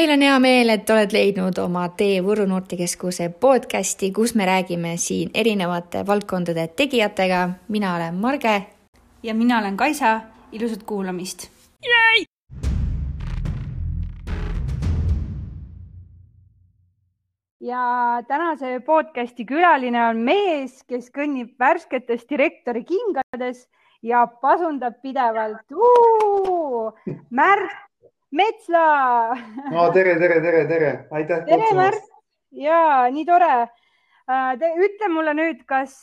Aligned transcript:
meil 0.00 0.12
on 0.14 0.22
hea 0.24 0.36
meel, 0.40 0.70
et 0.72 0.90
oled 0.90 1.12
leidnud 1.12 1.58
oma 1.60 1.82
tee 1.92 2.22
Võru 2.24 2.46
noortekeskuse 2.48 3.26
podcasti, 3.42 4.08
kus 4.16 4.32
me 4.38 4.46
räägime 4.48 4.94
siin 4.96 5.28
erinevate 5.34 6.00
valdkondade 6.06 6.68
tegijatega. 6.76 7.40
mina 7.68 7.96
olen 7.96 8.14
Marge. 8.14 8.66
ja 9.22 9.34
mina 9.34 9.58
olen 9.58 9.76
Kaisa. 9.76 10.20
ilusat 10.52 10.82
kuulamist. 10.82 11.50
ja 17.60 18.22
tänase 18.28 18.80
podcasti 18.80 19.44
külaline 19.44 20.06
on 20.08 20.16
mees, 20.16 20.82
kes 20.88 21.10
kõnnib 21.10 21.58
värsketes 21.58 22.24
direktori 22.30 22.84
kingades 22.84 23.68
ja 24.02 24.26
pasundab 24.26 25.02
pidevalt. 25.02 25.66
Märt 27.30 27.89
Metsla 28.30 29.34
no 29.72 29.88
tere, 29.90 30.14
tere, 30.20 30.38
tere, 30.42 30.62
tere, 30.68 30.90
aitäh. 31.10 31.42
tere, 31.48 31.70
Märt. 31.74 32.04
ja 32.54 33.08
nii 33.10 33.26
tore. 33.26 33.54
ütle 34.86 35.08
mulle 35.10 35.34
nüüd, 35.34 35.64
kas, 35.66 35.96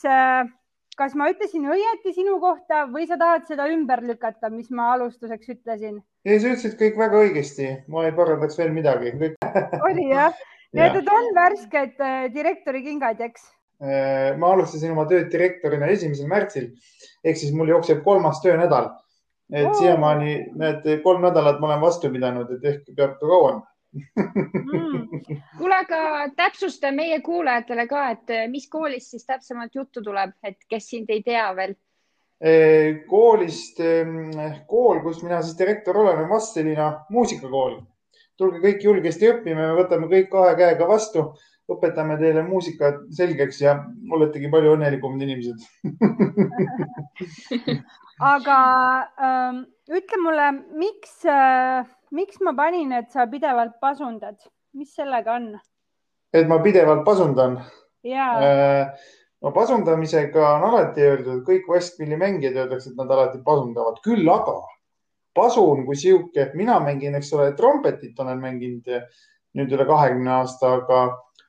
kas 0.98 1.16
ma 1.16 1.30
ütlesin 1.32 1.64
õieti 1.72 2.12
sinu 2.12 2.36
kohta 2.42 2.84
või 2.92 3.08
sa 3.08 3.16
tahad 3.16 3.48
seda 3.48 3.70
ümber 3.72 4.04
lükata, 4.04 4.52
mis 4.52 4.68
ma 4.68 4.92
alustuseks 4.98 5.54
ütlesin? 5.56 6.02
ei, 6.28 6.36
sa 6.36 6.52
ütlesid 6.52 6.76
kõik 6.76 7.00
väga 7.00 7.24
õigesti, 7.24 7.70
ma 7.88 8.04
ei 8.04 8.12
parandaks 8.12 8.60
veel 8.60 8.76
midagi 8.76 9.14
oli 9.80 10.10
jah? 10.12 10.36
Need 10.76 11.06
on 11.08 11.30
värsked 11.32 11.96
direktori 12.34 12.82
kingad, 12.84 13.22
eks? 13.24 13.48
ma 14.36 14.52
alustasin 14.52 14.92
oma 14.92 15.08
tööd 15.08 15.30
direktorina 15.32 15.88
esimesel 15.94 16.28
märtsil 16.28 16.74
ehk 17.24 17.40
siis 17.40 17.56
mul 17.56 17.72
jookseb 17.72 18.04
kolmas 18.04 18.42
töönädal 18.44 18.92
et 19.52 19.74
siiamaani 19.78 20.32
need 20.60 20.86
kolm 21.02 21.22
nädalat 21.24 21.60
ma 21.60 21.70
olen 21.72 21.80
vastu 21.80 22.10
pidanud, 22.12 22.50
et 22.56 22.64
ehk 22.72 22.94
peab 22.96 23.16
ka 23.20 23.26
kauem 23.26 23.60
mm.. 23.92 25.08
kuule, 25.58 25.74
aga 25.74 26.28
täpsusta 26.36 26.92
meie 26.92 27.20
kuulajatele 27.24 27.86
ka, 27.88 28.06
et 28.14 28.32
eh, 28.36 28.46
mis 28.50 28.68
koolist 28.70 29.14
siis 29.14 29.26
täpsemalt 29.26 29.74
juttu 29.74 30.02
tuleb, 30.04 30.34
et 30.44 30.58
kes 30.68 30.90
sind 30.92 31.10
ei 31.10 31.22
tea 31.24 31.46
veel? 31.56 31.76
Eh, 32.38 33.04
koolist, 33.10 33.80
kool, 34.70 35.00
kus 35.02 35.22
mina 35.24 35.40
siis 35.42 35.58
direktor 35.58 35.96
olen, 36.04 36.20
on 36.22 36.28
Vastseliina 36.30 36.90
muusikakool. 37.10 37.80
tulge 38.38 38.60
kõik 38.62 38.84
julgesti 38.84 39.26
õppima, 39.32 39.64
me 39.66 39.80
võtame 39.80 40.06
kõik 40.06 40.28
kahe 40.30 40.52
käega 40.60 40.86
vastu, 40.86 41.32
õpetame 41.68 42.16
teile 42.20 42.42
muusikat 42.46 43.02
selgeks 43.14 43.60
ja 43.60 43.74
oletegi 44.14 44.48
palju 44.52 44.74
õnnelikumad 44.76 45.24
inimesed 45.26 45.58
aga 48.32 48.58
ähm, 49.20 49.62
ütle 49.92 50.20
mulle, 50.22 50.48
miks 50.80 51.20
äh,, 51.28 51.84
miks 52.14 52.40
ma 52.44 52.54
panin, 52.56 52.94
et 52.96 53.12
sa 53.12 53.28
pidevalt 53.30 53.76
pasundad, 53.82 54.38
mis 54.78 54.94
sellega 54.96 55.36
on? 55.36 55.52
et 56.32 56.48
ma 56.48 56.60
pidevalt 56.64 57.04
pasundan? 57.06 57.60
jaa 58.06 58.32
äh,. 58.40 59.06
no 59.44 59.52
pasundamisega 59.52 60.48
on 60.56 60.66
alati 60.72 61.04
öeldud, 61.04 61.44
kõik 61.46 61.68
Westmilli 61.68 62.16
mängijad 62.20 62.56
öeldakse, 62.64 62.94
et 62.94 63.00
nad 63.00 63.12
alati 63.12 63.42
pasundavad, 63.44 64.00
küll 64.04 64.28
aga 64.32 64.56
pasun 65.36 65.84
kui 65.86 65.96
sihuke, 65.96 66.50
mina 66.58 66.80
mängin, 66.82 67.14
eks 67.14 67.30
ole, 67.36 67.52
trompetit 67.54 68.18
olen 68.18 68.40
mänginud 68.42 68.88
nüüd 69.58 69.72
üle 69.74 69.84
kahekümne 69.86 70.32
aasta, 70.40 70.72
aga 70.80 71.02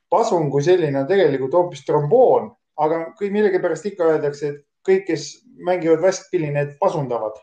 pasun 0.09 0.49
kui 0.51 0.63
selline 0.65 1.03
on 1.03 1.07
tegelikult 1.09 1.53
hoopis 1.57 1.85
tromboon, 1.85 2.49
aga 2.79 3.03
kui 3.17 3.29
millegipärast 3.33 3.85
ikka 3.91 4.13
öeldakse, 4.13 4.53
et 4.53 4.65
kõik, 4.87 5.05
kes 5.09 5.29
mängivad 5.65 6.03
Westpilli, 6.03 6.51
need 6.55 6.75
pasundavad. 6.81 7.37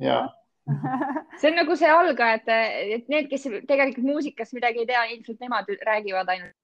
Ja 0.00 0.24
see 1.40 1.50
on 1.50 1.58
nagu 1.58 1.76
see 1.76 1.90
algajad, 1.92 2.52
et 2.96 3.08
need, 3.12 3.28
kes 3.30 3.46
tegelikult 3.68 4.06
muusikast 4.06 4.54
midagi 4.56 4.82
ei 4.82 4.88
tea, 4.88 5.02
ilmselt 5.16 5.42
nemad 5.44 5.68
räägivad 5.84 6.30
ainult. 6.32 6.54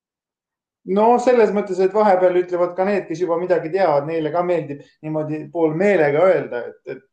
no 0.96 1.06
selles 1.20 1.52
mõttes, 1.52 1.80
et 1.84 1.94
vahepeal 1.94 2.40
ütlevad 2.40 2.72
ka 2.78 2.86
need, 2.88 3.04
kes 3.10 3.20
juba 3.20 3.36
midagi 3.40 3.72
teavad, 3.74 4.08
neile 4.08 4.32
ka 4.32 4.42
meeldib 4.46 4.80
niimoodi 5.04 5.42
poolmeelega 5.52 6.24
öelda, 6.30 6.62
et, 6.70 6.96
et 6.96 7.04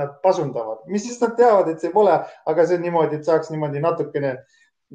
nad 0.00 0.16
pasundavad, 0.24 0.86
mis 0.88 1.04
siis 1.04 1.20
nad 1.20 1.36
teavad, 1.36 1.68
et 1.68 1.84
see 1.84 1.92
pole, 1.92 2.14
aga 2.48 2.66
see 2.66 2.80
on 2.80 2.86
niimoodi, 2.86 3.20
et 3.20 3.28
saaks 3.28 3.52
niimoodi 3.52 3.82
natukene, 3.84 4.38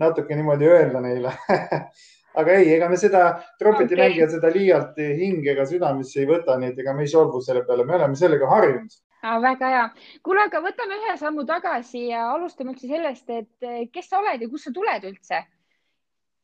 natuke 0.01 0.37
niimoodi 0.37 0.71
öelda 0.73 1.01
neile 1.05 1.35
aga 2.37 2.59
ei, 2.59 2.69
ega 2.75 2.89
me 2.91 2.99
seda 3.01 3.23
trompetimängijad 3.59 4.29
okay. 4.29 4.35
seda 4.37 4.53
liialt 4.53 5.01
hingega 5.01 5.65
südamesse 5.69 6.21
ei 6.21 6.29
võta, 6.29 6.57
nii 6.59 6.71
et 6.73 6.79
ega 6.83 6.93
me 6.93 7.05
ei 7.05 7.11
solvu 7.11 7.41
selle 7.43 7.65
peale, 7.67 7.85
me 7.87 7.97
oleme 7.97 8.19
sellega 8.19 8.49
harjunud 8.51 8.97
ah,. 9.23 9.41
väga 9.41 9.73
hea. 9.73 9.83
kuule, 10.23 10.45
aga 10.47 10.61
võtame 10.63 10.97
ühe 11.01 11.17
sammu 11.19 11.45
tagasi 11.49 12.07
ja 12.11 12.29
alustame 12.33 12.73
üldse 12.73 12.89
sellest, 12.89 13.29
et 13.29 13.67
eh, 13.67 13.85
kes 13.93 14.09
sa 14.11 14.21
oled 14.21 14.41
ja 14.41 14.49
kust 14.51 14.69
sa 14.69 14.73
tuled 14.75 15.07
üldse 15.11 15.39
äh,? 15.41 15.47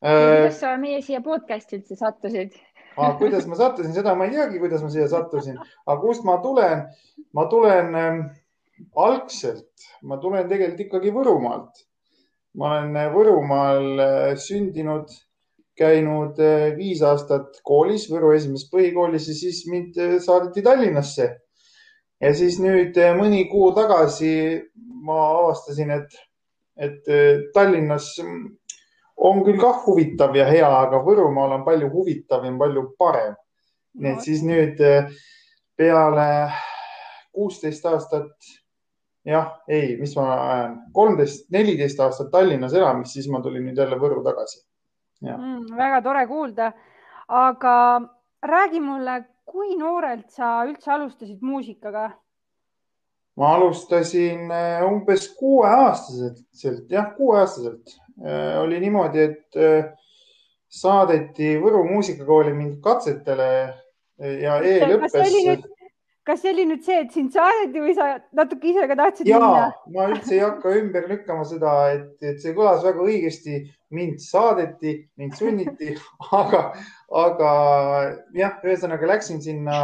kuidas 0.03 0.61
sa 0.61 0.75
meie 0.81 1.01
siia 1.05 1.23
podcast'i 1.25 1.79
üldse 1.79 1.99
sattusid 1.99 2.55
ah,? 2.97 3.15
kuidas 3.19 3.47
ma 3.49 3.59
sattusin, 3.59 3.93
seda 3.95 4.15
ma 4.17 4.29
ei 4.29 4.37
teagi, 4.37 4.61
kuidas 4.63 4.85
ma 4.85 4.91
siia 4.93 5.09
sattusin, 5.11 5.59
aga 5.85 5.99
kust 6.01 6.25
ma 6.27 6.39
tulen? 6.43 6.87
ma 7.33 7.47
tulen 7.51 7.99
ähm, 7.99 8.23
algselt, 8.97 9.89
ma 10.01 10.17
tulen 10.21 10.49
tegelikult 10.49 10.87
ikkagi 10.87 11.13
Võrumaalt. 11.13 11.85
ma 12.57 12.73
olen 12.79 13.13
Võrumaal 13.13 14.01
äh, 14.01 14.33
sündinud 14.39 15.13
käinud 15.77 16.39
eh, 16.41 16.73
viis 16.77 17.01
aastat 17.05 17.59
koolis, 17.65 18.07
Võru 18.11 18.33
esimeses 18.35 18.69
põhikoolis 18.71 19.29
ja 19.29 19.37
siis 19.37 19.63
mind 19.69 19.97
eh, 19.97 20.17
saadeti 20.21 20.63
Tallinnasse. 20.65 21.29
ja 22.21 22.33
siis 22.37 22.59
nüüd 22.61 22.97
eh, 22.97 23.13
mõni 23.17 23.47
kuu 23.51 23.71
tagasi 23.75 24.33
ma 25.03 25.19
avastasin, 25.39 25.91
et, 25.97 26.19
et 26.77 27.09
Tallinnas 27.53 28.13
on 29.17 29.43
küll 29.45 29.59
kah 29.61 29.81
huvitav 29.85 30.35
ja 30.35 30.45
hea, 30.49 30.69
aga 30.85 31.01
Võrumaal 31.03 31.57
on 31.59 31.65
palju 31.65 31.89
huvitavam, 31.91 32.57
palju 32.59 32.87
parem. 32.97 33.35
nii 33.93 34.13
et 34.13 34.23
siis 34.25 34.41
nüüd 34.41 34.79
peale 35.77 36.27
kuusteist 37.33 37.85
aastat, 37.85 38.31
jah, 39.25 39.51
ei, 39.67 39.97
mis 39.99 40.15
ma 40.17 40.29
ajan, 40.33 40.77
kolmteist, 40.93 41.49
neliteist 41.53 41.99
aastat 42.01 42.31
Tallinnas 42.31 42.73
elamist, 42.73 43.17
siis 43.17 43.29
ma 43.29 43.41
tulin 43.41 43.67
nüüd 43.67 43.77
jälle 43.77 43.99
Võrru 44.01 44.23
tagasi 44.25 44.63
Mm, 45.23 45.77
väga 45.77 46.01
tore 46.01 46.25
kuulda. 46.27 46.71
aga 47.27 48.01
räägi 48.43 48.79
mulle, 48.83 49.23
kui 49.45 49.77
noorelt 49.79 50.29
sa 50.29 50.65
üldse 50.67 50.91
alustasid 50.91 51.41
muusikaga? 51.41 52.11
ma 53.35 53.53
alustasin 53.55 54.51
äh, 54.51 54.83
umbes 54.85 55.29
kuueaastaselt, 55.39 56.89
jah, 56.89 57.15
kuueaastaselt. 57.15 57.95
Äh, 58.21 58.59
oli 58.61 58.79
niimoodi, 58.79 59.19
et 59.19 59.57
äh, 59.57 59.87
saadeti 60.69 61.55
Võru 61.61 61.81
muusikakooli 61.87 62.53
mind 62.53 62.77
katsetele 62.83 63.47
ja 64.19 64.59
eelõppesse 64.61 65.63
kas 66.27 66.39
see 66.41 66.53
oli 66.53 66.65
nüüd 66.67 66.83
see, 66.85 67.01
et 67.03 67.11
sind 67.15 67.33
saadeti 67.35 67.81
või 67.83 67.93
sa 67.97 68.13
natuke 68.35 68.69
ise 68.71 68.85
ka 68.87 68.95
tahtsid 68.99 69.27
ja, 69.27 69.39
minna? 69.41 69.65
ma 69.95 70.07
üldse 70.11 70.37
ei 70.37 70.43
hakka 70.43 70.75
ümber 70.79 71.07
lükkama 71.11 71.43
seda, 71.47 71.73
et, 71.95 72.13
et 72.23 72.39
see 72.43 72.55
kõlas 72.55 72.83
väga 72.85 73.03
õigesti. 73.03 73.59
Mind 73.93 74.19
saadeti, 74.23 74.97
mind 75.19 75.37
sunniti, 75.37 75.93
aga, 76.41 76.65
aga 77.23 77.53
jah, 78.37 78.57
ühesõnaga 78.65 79.09
läksin 79.13 79.41
sinna 79.43 79.83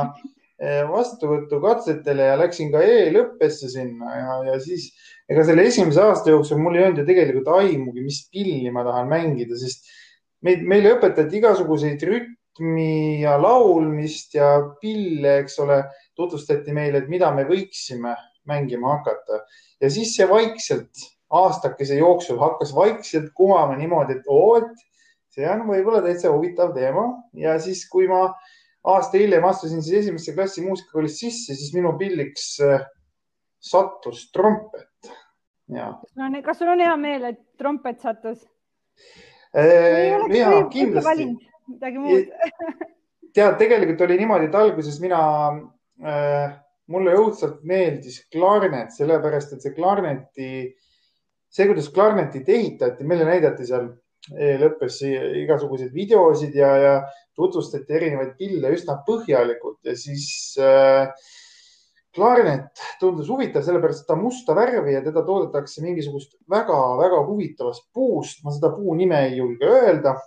eh, 0.60 0.84
vastuvõtukatsetele 0.90 2.32
ja 2.32 2.40
läksin 2.42 2.74
ka 2.74 2.84
eelõppesse 2.86 3.72
sinna 3.72 4.18
ja, 4.18 4.40
ja 4.52 4.60
siis 4.64 4.90
ega 5.30 5.46
selle 5.46 5.68
esimese 5.70 6.02
aasta 6.04 6.34
jooksul 6.34 6.62
mul 6.62 6.80
ei 6.80 6.88
olnud 6.88 7.04
ju 7.04 7.08
tegelikult 7.10 7.54
aimugi, 7.60 8.04
mis 8.06 8.24
pilli 8.34 8.74
ma 8.74 8.84
tahan 8.88 9.10
mängida, 9.12 9.58
sest 9.62 9.88
meid, 10.46 10.66
meile 10.68 10.96
õpetati 10.98 11.40
igasuguseid 11.40 12.04
rütmi 12.10 13.22
ja 13.24 13.38
laulmist 13.42 14.36
ja 14.38 14.56
pille, 14.82 15.40
eks 15.44 15.60
ole 15.64 15.84
tutvustati 16.18 16.74
meile, 16.76 17.04
et 17.04 17.12
mida 17.12 17.32
me 17.36 17.46
võiksime 17.48 18.16
mängima 18.50 18.98
hakata. 18.98 19.44
Ja 19.80 19.92
siis 19.94 20.16
see 20.18 20.28
vaikselt 20.30 21.06
aastakese 21.30 22.00
jooksul 22.00 22.40
hakkas 22.42 22.74
vaikselt 22.76 23.32
kumama 23.38 23.76
niimoodi, 23.78 24.20
et 24.20 24.28
oo, 24.28 24.58
et 24.58 24.86
see 25.34 25.48
on 25.50 25.66
võib-olla 25.68 26.02
täitsa 26.06 26.32
huvitav 26.34 26.74
teema 26.76 27.06
ja 27.38 27.58
siis, 27.62 27.84
kui 27.90 28.08
ma 28.10 28.26
aasta 28.90 29.20
hiljem 29.22 29.46
astusin 29.46 29.84
siis 29.86 30.06
esimesse 30.06 30.34
klassi 30.34 30.66
muusikakoolis 30.66 31.20
sisse, 31.22 31.56
siis 31.56 31.74
minu 31.76 31.94
pilliks 32.00 32.52
äh, 32.66 32.86
sattus 33.60 34.30
trompet. 34.34 35.12
No, 35.70 36.00
kas 36.46 36.58
sul 36.58 36.72
on 36.72 36.82
hea 36.82 36.96
meel, 36.98 37.28
et 37.30 37.42
trompet 37.62 38.00
sattus? 38.02 38.42
Äh, 39.54 40.16
ja 40.34 40.64
kindlasti. 40.70 41.28
midagi 41.70 42.02
muud 42.02 42.32
tead, 43.36 43.60
tegelikult 43.60 44.02
oli 44.02 44.18
niimoodi, 44.18 44.48
et 44.50 44.56
alguses 44.58 44.98
mina 45.02 45.20
Äh, 46.00 46.54
mulle 46.90 47.14
õudselt 47.20 47.60
meeldis 47.68 48.22
klarnet, 48.32 48.94
sellepärast 48.96 49.52
et 49.54 49.66
see 49.66 49.74
klarneti, 49.76 50.52
see, 51.50 51.66
kuidas 51.70 51.90
klarnetit 51.94 52.50
ehitati, 52.50 53.08
meile 53.08 53.28
näidati 53.28 53.68
seal 53.68 53.90
lõppes 54.30 55.00
igasuguseid 55.44 55.94
videosid 55.96 56.56
ja, 56.56 56.70
ja 56.78 56.96
tutvustati 57.38 57.96
erinevaid 57.96 58.36
pille 58.38 58.74
üsna 58.76 59.00
põhjalikult 59.08 59.80
ja 59.88 59.96
siis 59.98 60.28
äh, 60.62 61.08
klaarinet 62.16 62.82
tundus 63.00 63.30
huvitav, 63.30 63.64
sellepärast 63.66 64.08
ta 64.08 64.18
musta 64.20 64.56
värvi 64.58 64.96
ja 64.96 65.04
teda 65.06 65.24
toodetakse 65.26 65.84
mingisugust 65.86 66.36
väga-väga 66.50 67.22
huvitavast 67.28 67.88
puust. 67.94 68.44
ma 68.44 68.54
seda 68.56 68.74
puu 68.76 68.96
nime 68.98 69.22
ei 69.28 69.38
julge 69.38 69.66
öelda. 69.66 70.18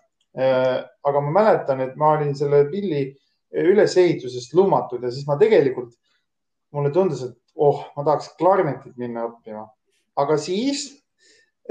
aga 1.04 1.20
ma 1.20 1.30
mäletan, 1.30 1.80
et 1.84 1.96
ma 1.96 2.14
olin 2.14 2.32
selle 2.34 2.64
pilli 2.70 3.02
ülesehitusest 3.52 4.54
lummatud 4.56 5.02
ja 5.04 5.10
siis 5.12 5.26
ma 5.28 5.36
tegelikult, 5.36 5.92
mulle 6.72 6.88
tundus, 6.90 7.20
et 7.26 7.36
oh, 7.54 7.82
ma 7.96 8.04
tahaks 8.06 8.30
klarinetit 8.38 8.96
minna 8.96 9.26
õppima. 9.28 9.66
aga 10.16 10.38
siis 10.40 11.01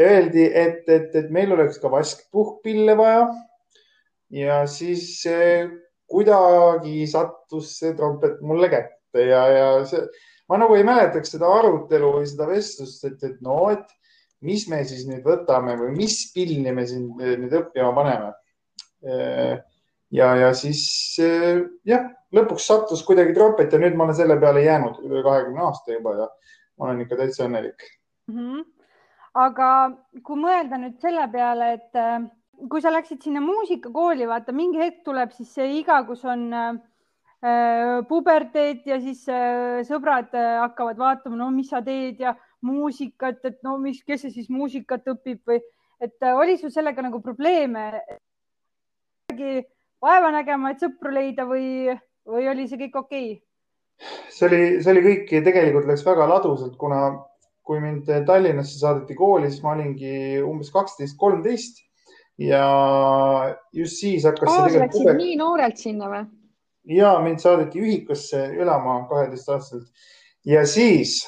öeldi, 0.08 0.46
et, 0.48 0.84
et, 0.90 1.16
et 1.16 1.32
meil 1.34 1.52
oleks 1.56 1.80
ka 1.82 1.92
vaskpuhkpille 1.92 2.98
vaja. 2.98 3.30
ja 4.32 4.62
siis 4.68 5.24
kuidagi 6.12 7.06
sattus 7.08 7.74
see 7.80 7.96
trompet 7.98 8.40
mulle 8.46 8.70
kätte 8.72 9.26
ja, 9.28 9.42
ja 9.52 9.66
see, 9.88 10.04
ma 10.52 10.60
nagu 10.62 10.76
ei 10.76 10.86
mäletaks 10.88 11.36
seda 11.36 11.50
arutelu 11.60 12.14
või 12.18 12.30
seda 12.30 12.48
vestlust, 12.50 13.04
et, 13.08 13.20
et 13.28 13.42
no, 13.44 13.66
et 13.72 13.88
mis 14.46 14.66
me 14.72 14.82
siis 14.88 15.06
nüüd 15.08 15.24
võtame 15.26 15.78
või 15.80 15.94
mis 15.96 16.18
pilli 16.34 16.74
me 16.74 16.86
siin 16.90 17.12
nüüd 17.20 17.54
õppima 17.62 17.92
paneme. 17.98 18.32
Ja, 20.12 20.32
ja 20.36 20.50
siis 20.58 20.82
jah, 21.88 22.10
lõpuks 22.36 22.66
sattus 22.68 23.06
kuidagi 23.08 23.36
trompet 23.38 23.72
ja 23.72 23.80
nüüd 23.82 23.96
ma 23.96 24.08
olen 24.08 24.18
selle 24.18 24.38
peale 24.42 24.66
jäänud 24.66 25.00
üle 25.08 25.24
kahekümne 25.26 25.64
aasta 25.68 25.96
juba 25.96 26.18
ja 26.18 26.28
ma 26.78 26.90
olen 26.90 27.06
ikka 27.06 27.22
täitsa 27.22 27.48
õnnelik 27.48 27.88
mm. 28.28 28.38
-hmm 28.38 28.81
aga 29.38 29.72
kui 30.24 30.40
mõelda 30.40 30.80
nüüd 30.82 31.00
selle 31.02 31.28
peale, 31.32 31.74
et 31.78 32.00
äh, 32.00 32.24
kui 32.70 32.84
sa 32.84 32.92
läksid 32.92 33.24
sinna 33.24 33.42
muusikakooli, 33.44 34.28
vaata 34.30 34.54
mingi 34.56 34.82
hetk 34.82 35.04
tuleb 35.06 35.32
siis 35.36 35.54
see 35.56 35.68
iga, 35.80 36.02
kus 36.08 36.24
on 36.28 36.48
äh, 36.54 36.74
puberteet 38.08 38.86
ja 38.86 39.00
siis 39.02 39.24
äh, 39.32 39.82
sõbrad 39.88 40.34
äh, 40.38 40.60
hakkavad 40.62 41.00
vaatama, 41.00 41.40
no 41.40 41.52
mis 41.54 41.72
sa 41.72 41.82
teed 41.86 42.20
ja 42.22 42.36
muusikat, 42.62 43.40
et 43.48 43.62
no 43.66 43.78
mis, 43.82 44.04
kes 44.06 44.28
see 44.28 44.36
siis 44.36 44.52
muusikat 44.54 45.08
õpib 45.16 45.42
või 45.48 45.62
et 46.02 46.18
äh, 46.22 46.36
oli 46.38 46.58
sul 46.58 46.74
sellega 46.74 47.02
nagu 47.02 47.22
probleeme? 47.22 48.04
vaeva 50.02 50.28
nägema, 50.34 50.74
et 50.74 50.82
sõpru 50.84 51.12
leida 51.14 51.46
või, 51.48 51.88
või 52.28 52.50
oli 52.52 52.68
see 52.68 52.78
kõik 52.82 52.98
okei 53.00 53.28
okay?? 53.32 53.46
see 54.34 54.48
oli, 54.48 54.62
see 54.84 54.92
oli 54.92 55.04
kõik 55.06 55.30
tegelikult 55.46 55.88
läks 55.88 56.04
väga 56.06 56.28
ladusalt, 56.28 56.76
kuna 56.78 57.04
kui 57.64 57.80
mind 57.84 58.10
Tallinnasse 58.26 58.80
saadeti 58.80 59.16
kooli, 59.16 59.52
siis 59.52 59.64
ma 59.64 59.76
olingi 59.76 60.42
umbes 60.44 60.72
kaksteist, 60.74 61.18
kolmteist 61.20 61.84
ja 62.42 62.66
just 63.74 64.00
siis 64.02 64.26
hakkas 64.26 64.50
oh. 64.50 64.80
Läksid 64.82 65.12
nii 65.18 65.36
noorelt 65.40 65.78
sinna 65.78 66.10
või? 66.12 66.24
ja 66.98 67.14
mind 67.22 67.44
saadeti 67.44 67.82
ühikusse 67.82 68.48
elama 68.58 69.04
kaheteistaastaselt 69.10 69.88
ja 70.46 70.66
siis 70.66 71.20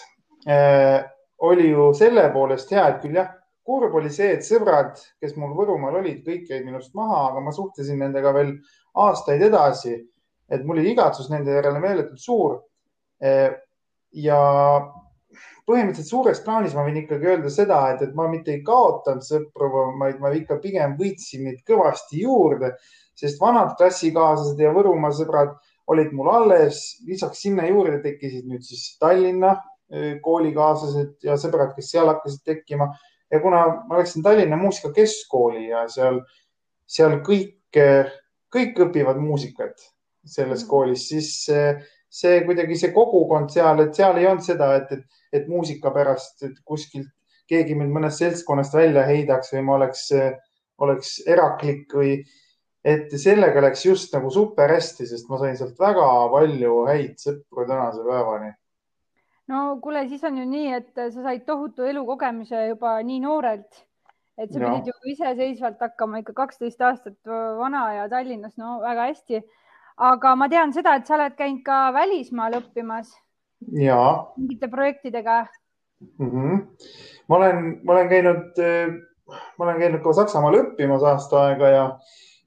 äh, 0.49 1.03
oli 1.43 1.69
ju 1.69 1.91
selle 1.97 2.29
poolest 2.33 2.71
hea, 2.71 2.85
et 2.87 3.01
küll 3.03 3.17
jah, 3.19 3.29
kurb 3.67 3.95
oli 3.99 4.09
see, 4.11 4.31
et 4.37 4.45
sõbrad, 4.47 4.95
kes 5.21 5.35
mul 5.39 5.53
Võrumaal 5.57 5.99
olid, 5.99 6.21
kõik 6.25 6.49
jäid 6.49 6.65
minust 6.65 6.93
maha, 6.97 7.27
aga 7.29 7.43
ma 7.43 7.51
suhtlesin 7.55 7.99
nendega 7.99 8.33
veel 8.35 8.55
aastaid 9.05 9.43
edasi. 9.49 9.99
et 10.49 10.65
mul 10.65 10.77
oli 10.77 10.91
igatsus 10.91 11.29
nende 11.31 11.53
järele 11.55 11.79
meeletult 11.81 12.19
suur. 12.19 12.57
Äh, 13.23 13.55
ja 14.13 14.39
põhimõtteliselt 15.67 16.09
suures 16.09 16.41
plaanis 16.45 16.75
ma 16.75 16.85
võin 16.85 17.01
ikkagi 17.03 17.29
öelda 17.31 17.51
seda, 17.53 17.79
et, 17.93 18.01
et 18.05 18.15
ma 18.17 18.27
mitte 18.31 18.53
ei 18.53 18.63
kaotanud 18.65 19.25
sõpru, 19.25 19.69
vaid 20.01 20.19
ma 20.23 20.33
ikka 20.35 20.59
pigem 20.63 20.97
võitsin 20.99 21.47
neid 21.47 21.61
kõvasti 21.67 22.23
juurde, 22.23 22.73
sest 23.17 23.41
vanad 23.41 23.75
klassikaaslased 23.79 24.59
ja 24.59 24.73
Võrumaa 24.75 25.13
sõbrad 25.15 25.55
olid 25.93 26.13
mul 26.15 26.29
alles. 26.31 26.81
lisaks 27.07 27.41
sinna 27.43 27.67
juurde 27.67 27.99
tekkisid 28.03 28.47
nüüd 28.49 28.63
siis 28.65 28.97
Tallinna 28.99 29.55
e, 29.91 30.17
koolikaaslased 30.23 31.27
ja 31.27 31.37
sõbrad, 31.39 31.73
kes 31.75 31.91
seal 31.91 32.11
hakkasid 32.11 32.43
tekkima. 32.45 32.91
ja 33.31 33.39
kuna 33.41 33.65
ma 33.89 33.99
läksin 33.99 34.23
Tallinna 34.23 34.57
Muusikakeskkooli 34.61 35.67
ja 35.69 35.87
seal, 35.89 36.21
seal 36.85 37.19
kõik, 37.25 37.81
kõik 38.53 38.79
õpivad 38.87 39.19
muusikat 39.19 39.79
selles 40.23 40.63
mm. 40.63 40.69
koolis, 40.69 41.07
siis 41.09 41.31
see 42.13 42.43
kuidagi 42.45 42.77
see 42.77 42.93
kogukond 42.93 43.49
seal, 43.53 43.81
et 43.81 43.97
seal 43.97 44.19
ei 44.21 44.29
olnud 44.29 44.45
seda, 44.45 44.69
et, 44.77 44.91
et, 44.93 45.21
et 45.33 45.49
muusika 45.49 45.91
pärast 45.95 46.45
et 46.45 46.59
kuskilt 46.65 47.09
keegi 47.49 47.75
mind 47.77 47.93
mõnest 47.95 48.21
seltskonnast 48.21 48.75
välja 48.77 49.03
heidaks 49.07 49.51
või 49.53 49.63
ma 49.67 49.77
oleks, 49.79 50.07
oleks 50.85 51.15
eraklik 51.29 51.93
või 51.97 52.17
et 52.83 53.13
sellega 53.19 53.63
läks 53.63 53.85
just 53.87 54.13
nagu 54.15 54.29
super 54.33 54.71
hästi, 54.75 55.07
sest 55.09 55.29
ma 55.31 55.39
sain 55.41 55.57
sealt 55.59 55.79
väga 55.79 56.05
palju 56.33 56.83
häid 56.89 57.15
sõpru 57.23 57.65
tänase 57.67 58.03
päevani. 58.05 58.51
no 59.51 59.63
kuule, 59.83 60.05
siis 60.11 60.23
on 60.29 60.37
ju 60.37 60.45
nii, 60.49 60.69
et 60.79 60.93
sa 60.99 61.09
said 61.17 61.47
tohutu 61.47 61.87
elukogemuse 61.89 62.67
juba 62.67 62.95
nii 63.03 63.19
noorelt, 63.23 63.83
et 64.37 64.53
sa 64.53 64.61
no. 64.61 64.69
pidid 64.69 64.93
ju 64.93 65.15
iseseisvalt 65.15 65.81
hakkama 65.81 66.21
ikka 66.21 66.37
kaksteist 66.43 66.81
aastat 66.81 67.33
vana 67.59 67.87
ja 67.97 68.07
Tallinnas, 68.11 68.55
no 68.61 68.79
väga 68.83 69.09
hästi 69.11 69.41
aga 69.97 70.35
ma 70.35 70.49
tean 70.49 70.73
seda, 70.73 70.95
et 70.97 71.07
sa 71.07 71.17
oled 71.17 71.35
käinud 71.37 71.61
ka 71.65 71.91
välismaal 71.95 72.59
õppimas. 72.61 73.13
ja. 73.79 74.25
mingite 74.37 74.67
projektidega 74.67 75.45
mm. 76.19 76.29
-hmm. 76.31 76.65
ma 77.27 77.35
olen, 77.35 77.79
ma 77.83 77.93
olen 77.93 78.09
käinud, 78.09 78.59
ma 79.57 79.65
olen 79.65 79.79
käinud 79.79 80.03
ka 80.03 80.13
Saksamaal 80.13 80.59
õppimas 80.59 81.03
aasta 81.03 81.43
aega 81.47 81.69
ja, 81.69 81.85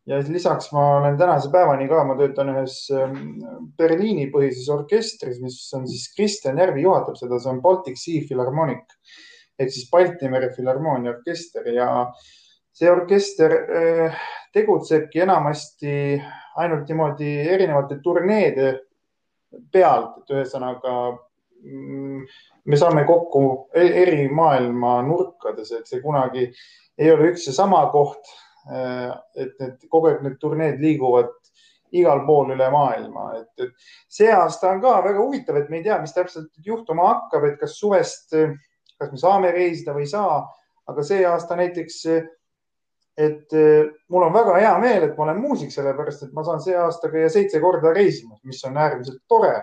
ja 0.07 0.19
lisaks 0.29 0.73
ma 0.73 0.99
olen 0.99 1.17
tänase 1.19 1.51
päevani 1.51 1.89
ka, 1.89 2.05
ma 2.05 2.19
töötan 2.19 2.53
ühes 2.53 2.91
ähm, 2.93 3.39
Berliini 3.79 4.29
põhises 4.35 4.69
orkestris, 4.73 5.41
mis 5.41 5.63
on 5.75 5.89
siis 5.89 6.13
Kristjan 6.17 6.59
Järvi 6.59 6.83
juhatab 6.83 7.17
seda, 7.17 7.39
see 7.39 7.53
on 7.53 7.63
Baltic 7.63 7.97
Sea 7.97 8.27
Philharmonic 8.29 8.85
ehk 9.59 9.73
siis 9.73 9.89
Balti 9.91 10.29
mere 10.33 10.51
filharmoonia 10.55 11.15
orkester 11.15 11.69
ja 11.73 11.89
see 12.77 12.91
orkester 12.93 13.55
äh, 13.57 14.27
tegutsebki 14.53 15.23
enamasti 15.25 15.95
ainult 16.62 16.88
niimoodi 16.88 17.31
erinevate 17.53 18.00
turneede 18.05 18.73
pealt, 19.73 20.19
et 20.20 20.35
ühesõnaga 20.35 20.97
mm, 21.12 22.25
me 22.67 22.81
saame 22.81 23.05
kokku 23.08 23.43
e-, 23.75 23.93
eri 24.03 24.26
maailma 24.32 24.99
nurkades, 25.06 25.73
et 25.73 25.88
see 25.88 26.03
kunagi 26.05 26.49
ei 26.97 27.11
ole 27.12 27.32
üks 27.32 27.47
ja 27.50 27.56
sama 27.56 27.85
koht. 27.93 28.25
Äh, 28.67 29.12
et 29.38 29.58
need 29.62 29.85
kogu 29.93 30.11
aeg 30.11 30.25
need 30.25 30.41
turneed 30.43 30.81
liiguvad 30.82 31.35
igal 31.95 32.25
pool 32.26 32.50
üle 32.50 32.66
maailma, 32.73 33.28
et, 33.38 33.52
et 33.62 33.90
see 34.11 34.31
aasta 34.35 34.73
on 34.73 34.81
ka 34.83 34.97
väga 35.04 35.21
huvitav, 35.23 35.61
et 35.61 35.69
me 35.71 35.78
ei 35.78 35.85
tea, 35.85 36.00
mis 36.02 36.14
täpselt 36.16 36.50
juhtuma 36.66 37.07
hakkab, 37.12 37.47
et 37.47 37.61
kas 37.61 37.76
suvest, 37.78 38.35
kas 38.99 39.12
me 39.12 39.21
saame 39.21 39.52
reisida 39.54 39.95
või 39.95 40.02
ei 40.02 40.11
saa, 40.11 40.40
aga 40.90 41.04
see 41.07 41.23
aasta 41.26 41.59
näiteks 41.59 42.00
et 43.16 43.52
eh, 43.52 43.87
mul 44.08 44.26
on 44.26 44.35
väga 44.35 44.58
hea 44.61 44.75
meel, 44.80 45.06
et 45.06 45.14
ma 45.16 45.25
olen 45.25 45.40
muusik, 45.40 45.73
sellepärast 45.73 46.26
et 46.26 46.35
ma 46.37 46.44
saan 46.44 46.61
see 46.64 46.76
aasta 46.76 47.08
käia 47.12 47.30
seitse 47.32 47.61
korda 47.62 47.94
reisimas, 47.96 48.42
mis 48.44 48.61
on 48.68 48.76
äärmiselt 48.76 49.23
tore. 49.28 49.54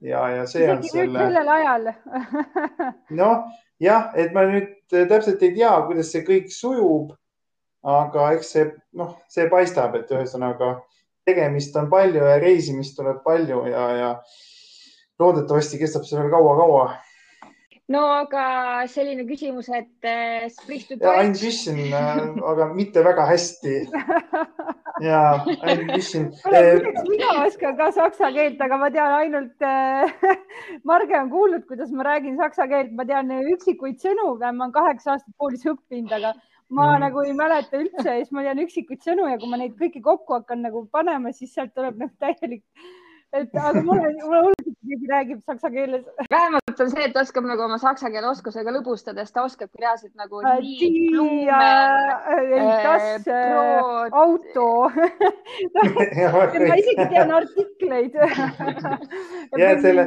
ja, 0.00 0.28
ja 0.28 0.46
see 0.46 0.66
on 0.70 0.82
selle. 0.84 1.18
sellel 1.18 1.48
ajal 1.48 1.86
noh, 3.20 3.46
jah, 3.80 4.10
et 4.18 4.34
ma 4.34 4.44
nüüd 4.50 4.74
eh, 4.92 5.06
täpselt 5.06 5.42
ei 5.46 5.54
tea, 5.54 5.70
kuidas 5.86 6.10
see 6.12 6.26
kõik 6.26 6.50
sujub. 6.52 7.14
aga 7.86 8.32
eks 8.34 8.52
see, 8.56 8.66
noh, 8.98 9.14
see 9.30 9.46
paistab, 9.50 9.94
et 9.94 10.10
ühesõnaga 10.10 10.74
tegemist 11.26 11.76
on 11.78 11.86
palju 11.90 12.22
ja 12.22 12.38
reisimist 12.42 12.96
tuleb 12.98 13.22
palju 13.22 13.62
ja, 13.70 13.84
ja 13.94 14.10
loodetavasti 15.22 15.78
kestab 15.78 16.06
see 16.06 16.18
veel 16.18 16.32
kaua-kaua 16.34 16.88
no 17.94 18.02
aga 18.12 18.44
selline 18.90 19.26
küsimus, 19.28 19.68
et 19.70 20.08
äh, 20.08 20.48
sprichst 20.50 20.90
du 20.90 20.96
deutsch? 20.96 21.20
ein 21.20 21.32
bisschen 21.32 21.78
äh,, 21.78 22.42
aga 22.52 22.72
mitte 22.74 23.04
väga 23.04 23.26
hästi. 23.28 23.76
ja 25.08 25.44
ein 25.62 25.86
bisschen 25.86 26.32
äh,. 26.50 26.82
mina 27.08 27.44
oskan 27.44 27.76
ka 27.76 27.92
saksa 27.92 28.32
keelt, 28.34 28.60
aga 28.60 28.80
ma 28.82 28.90
tean 28.90 29.14
ainult 29.20 29.62
äh,, 29.62 30.10
Marge 30.90 31.20
on 31.20 31.30
kuulnud, 31.30 31.66
kuidas 31.70 31.92
ma 31.92 32.08
räägin 32.10 32.36
saksa 32.42 32.66
keelt, 32.66 32.92
ma 32.92 33.06
tean 33.06 33.30
üksikuid 33.54 34.02
sõnu, 34.02 34.34
ma 34.40 34.50
olen 34.50 34.74
kaheksa 34.74 35.14
aastat 35.14 35.34
koolis 35.38 35.66
õppinud, 35.66 36.10
aga 36.18 36.34
ma 36.68 36.90
mm. 36.90 37.00
nagu 37.06 37.22
ei 37.22 37.34
mäleta 37.38 37.78
üldse 37.78 38.08
ja 38.10 38.18
siis 38.18 38.34
ma 38.34 38.42
tean 38.42 38.58
üksikuid 38.66 39.04
sõnu 39.06 39.30
ja 39.30 39.38
kui 39.38 39.50
ma 39.50 39.62
neid 39.62 39.78
kõiki 39.78 40.02
kokku 40.02 40.40
hakkan 40.40 40.64
nagu 40.66 40.88
panema, 40.90 41.30
siis 41.32 41.54
sealt 41.54 41.74
tuleb 41.76 42.02
nagu 42.02 42.14
täielik 42.18 42.64
et 43.32 43.56
aga 43.58 43.82
mulle, 43.82 44.12
mulle 44.22 44.40
hullult 44.46 44.76
keegi 44.86 45.08
räägib 45.10 45.40
saksa 45.46 45.70
keeles. 45.70 46.04
vähemalt 46.30 46.80
on 46.80 46.90
see, 46.90 47.04
et 47.08 47.16
oskab 47.16 47.46
nagu 47.48 47.62
oma 47.66 47.78
saksa 47.82 48.10
keele 48.10 48.28
oskusega 48.30 48.72
lõbustada, 48.76 49.24
sest 49.24 49.34
ta 49.36 49.44
oskabki 49.46 49.82
reaalselt 49.82 50.14
nagu 50.14 50.40
äh, 50.46 50.58
äh,, 51.52 53.22
äh, 53.26 54.18
auto. 54.22 54.66
Ma 56.70 56.78
isegi 56.82 57.08
tean 57.12 57.34
artikleid. 57.40 58.16
Ja 59.56 59.68
selle, 59.80 60.02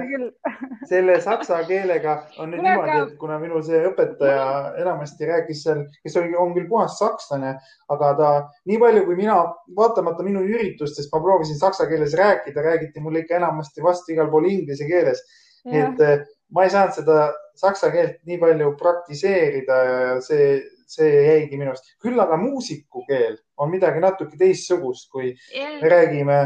selle 0.90 1.16
saksa 1.24 1.62
keelega 1.68 2.16
on 2.42 2.52
nüüd 2.52 2.62
niimoodi, 2.62 2.98
et 3.06 3.14
kuna 3.22 3.38
minu 3.42 3.62
see 3.66 3.80
õpetaja 3.88 4.76
enamasti 4.82 5.30
rääkis 5.30 5.64
seal, 5.66 5.86
kes 6.04 6.18
oli, 6.20 6.36
on 6.38 6.52
küll 6.54 6.68
puhas 6.70 6.98
sakslane, 7.00 7.56
aga 7.94 8.10
ta 8.20 8.32
nii 8.70 8.80
palju 8.82 9.06
kui 9.08 9.18
mina, 9.18 9.38
vaatamata 9.78 10.26
minu 10.28 10.44
üritustest, 10.46 11.10
ma 11.14 11.22
proovisin 11.24 11.58
saksa 11.62 11.88
keeles 11.90 12.14
rääkida, 12.20 12.62
räägiti 12.66 13.02
mulle 13.10 13.26
ikka 13.26 13.40
enamasti 13.42 13.84
vastu 13.84 14.14
igal 14.14 14.30
pool 14.32 14.48
inglise 14.50 14.88
keeles. 14.88 15.22
nii 15.68 15.82
et 15.84 16.02
eh, 16.06 16.22
ma 16.56 16.64
ei 16.64 16.72
saanud 16.74 16.96
seda 16.96 17.30
saksa 17.60 17.92
keelt 17.92 18.22
nii 18.30 18.40
palju 18.42 18.72
praktiseerida 18.80 19.78
ja 19.84 20.14
see, 20.24 20.62
see 20.88 21.10
jäigi 21.26 21.58
minu 21.58 21.74
arust. 21.74 21.92
küll 22.02 22.20
aga 22.22 22.38
muusikukeel 22.40 23.38
on 23.60 23.72
midagi 23.74 24.02
natuke 24.04 24.40
teistsugust, 24.40 25.10
kui 25.12 25.34
me 25.82 25.92
räägime 25.92 26.40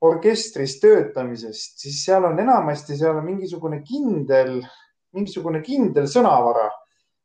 orkestris 0.00 0.78
töötamisest, 0.80 1.78
siis 1.82 1.98
seal 2.04 2.24
on 2.24 2.38
enamasti, 2.40 2.96
seal 2.96 3.18
on 3.20 3.26
mingisugune 3.26 3.82
kindel, 3.86 4.60
mingisugune 5.16 5.60
kindel 5.64 6.08
sõnavara, 6.08 6.70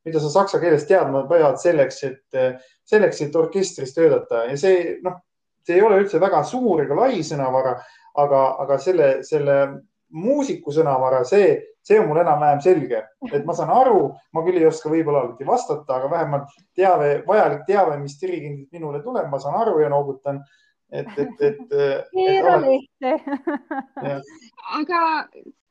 mida 0.06 0.22
sa 0.22 0.32
saksa 0.34 0.60
keeles 0.62 0.84
teadma 0.90 1.24
pead 1.30 1.60
selleks, 1.62 2.02
et, 2.06 2.40
selleks, 2.86 3.22
et 3.24 3.38
orkestris 3.40 3.96
töötada 3.96 4.44
ja 4.50 4.58
see, 4.60 4.98
noh, 5.06 5.22
see 5.66 5.80
ei 5.80 5.86
ole 5.86 6.04
üldse 6.04 6.20
väga 6.22 6.44
suur 6.46 6.84
ega 6.84 6.98
lai 7.00 7.24
sõnavara, 7.26 7.78
aga, 8.22 8.42
aga 8.64 8.78
selle, 8.82 9.10
selle 9.28 9.60
muusiku 10.16 10.72
sõnavara, 10.74 11.24
see, 11.28 11.56
see 11.86 11.98
on 12.00 12.08
mul 12.10 12.22
enam-vähem 12.22 12.62
selge, 12.64 13.02
et 13.32 13.48
ma 13.48 13.56
saan 13.58 13.72
aru, 13.74 14.10
ma 14.34 14.44
küll 14.46 14.60
ei 14.62 14.68
oska 14.70 14.92
võib-olla 14.92 15.26
alati 15.26 15.48
vastata, 15.48 15.98
aga 15.98 16.12
vähemalt 16.12 16.54
teave, 16.78 17.10
vajalik 17.28 17.66
teave, 17.68 17.98
mis 18.02 18.16
dirigendilt 18.22 18.72
minule 18.76 19.02
tuleb, 19.04 19.28
ma 19.32 19.42
saan 19.42 19.58
aru 19.62 19.82
ja 19.84 19.90
noogutan 19.92 20.44
et, 20.92 21.08
et, 21.18 21.42
et. 21.42 21.76
keera 22.14 22.56
lehte. 22.62 23.14
aga 24.78 25.02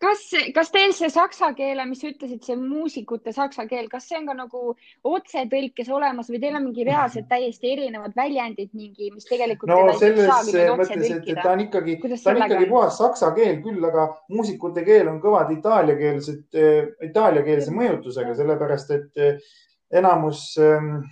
kas, 0.05 0.25
kas 0.55 0.71
teil 0.75 0.93
see 0.97 1.11
saksa 1.13 1.51
keele, 1.57 1.85
mis 1.89 2.03
sa 2.03 2.11
ütlesid, 2.11 2.43
see 2.45 2.57
muusikute 2.59 3.33
saksa 3.35 3.67
keel, 3.71 3.89
kas 3.93 4.09
see 4.09 4.19
on 4.19 4.29
ka 4.29 4.37
nagu 4.37 4.75
otsetõlkes 5.11 5.91
olemas 5.95 6.31
või 6.33 6.41
teil 6.43 6.59
on 6.59 6.67
mingi 6.67 6.87
reaalselt 6.89 7.29
täiesti 7.31 7.73
erinevad 7.75 8.17
väljendid, 8.19 8.73
mingi, 8.77 9.11
mis 9.15 9.29
tegelikult. 9.31 9.73
no 9.73 9.97
selles 9.99 10.29
mõttes, 10.75 11.11
et 11.15 11.43
ta 11.43 11.55
on 11.55 11.65
ikkagi, 11.67 11.99
ta 12.03 12.35
on 12.35 12.45
ikkagi 12.45 12.71
puhas 12.71 13.01
saksa 13.01 13.33
keel 13.37 13.61
küll, 13.65 13.83
aga 13.91 14.09
muusikute 14.35 14.85
keel 14.87 15.11
on 15.13 15.21
kõvad 15.25 15.53
itaaliakeelsed, 15.57 16.47
eh, 16.59 16.95
itaaliakeelse 17.11 17.75
mõjutusega, 17.75 18.37
sellepärast 18.39 18.97
et 18.99 19.29
eh, 19.29 19.53
enamus 20.03 20.49
ähm. 20.63 21.05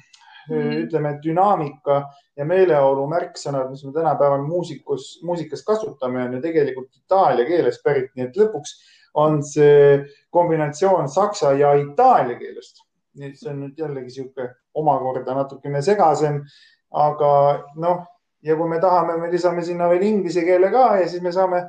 Ütleme, 0.51 1.19
dünaamika 1.23 1.99
ja 2.37 2.45
meeleolu 2.49 3.07
märksõnad, 3.11 3.71
mis 3.71 3.85
me 3.85 3.93
tänapäeval 3.93 4.43
muusikus, 4.47 5.21
muusikas 5.23 5.63
kasutame, 5.65 6.25
on 6.25 6.39
ju 6.39 6.43
tegelikult 6.43 6.91
itaalia 6.97 7.47
keelest 7.47 7.83
pärit, 7.85 8.11
nii 8.17 8.27
et 8.29 8.41
lõpuks 8.41 8.75
on 9.15 9.43
see 9.45 10.01
kombinatsioon 10.31 11.09
saksa 11.09 11.53
ja 11.53 11.75
itaalia 11.79 12.39
keelest. 12.39 12.83
nii 13.15 13.29
et 13.29 13.37
see 13.37 13.51
on 13.53 13.59
nüüd 13.61 13.77
jällegi 13.77 14.09
niisugune 14.09 14.47
omakorda 14.75 15.35
natukene 15.37 15.83
segasem, 15.85 16.39
aga 16.97 17.33
noh, 17.77 18.07
ja 18.43 18.57
kui 18.57 18.69
me 18.69 18.79
tahame, 18.81 19.19
me 19.21 19.29
lisame 19.33 19.65
sinna 19.65 19.89
veel 19.91 20.03
inglise 20.07 20.45
keele 20.47 20.71
ka 20.73 20.87
ja 21.01 21.09
siis 21.09 21.23
me 21.23 21.33
saame 21.33 21.67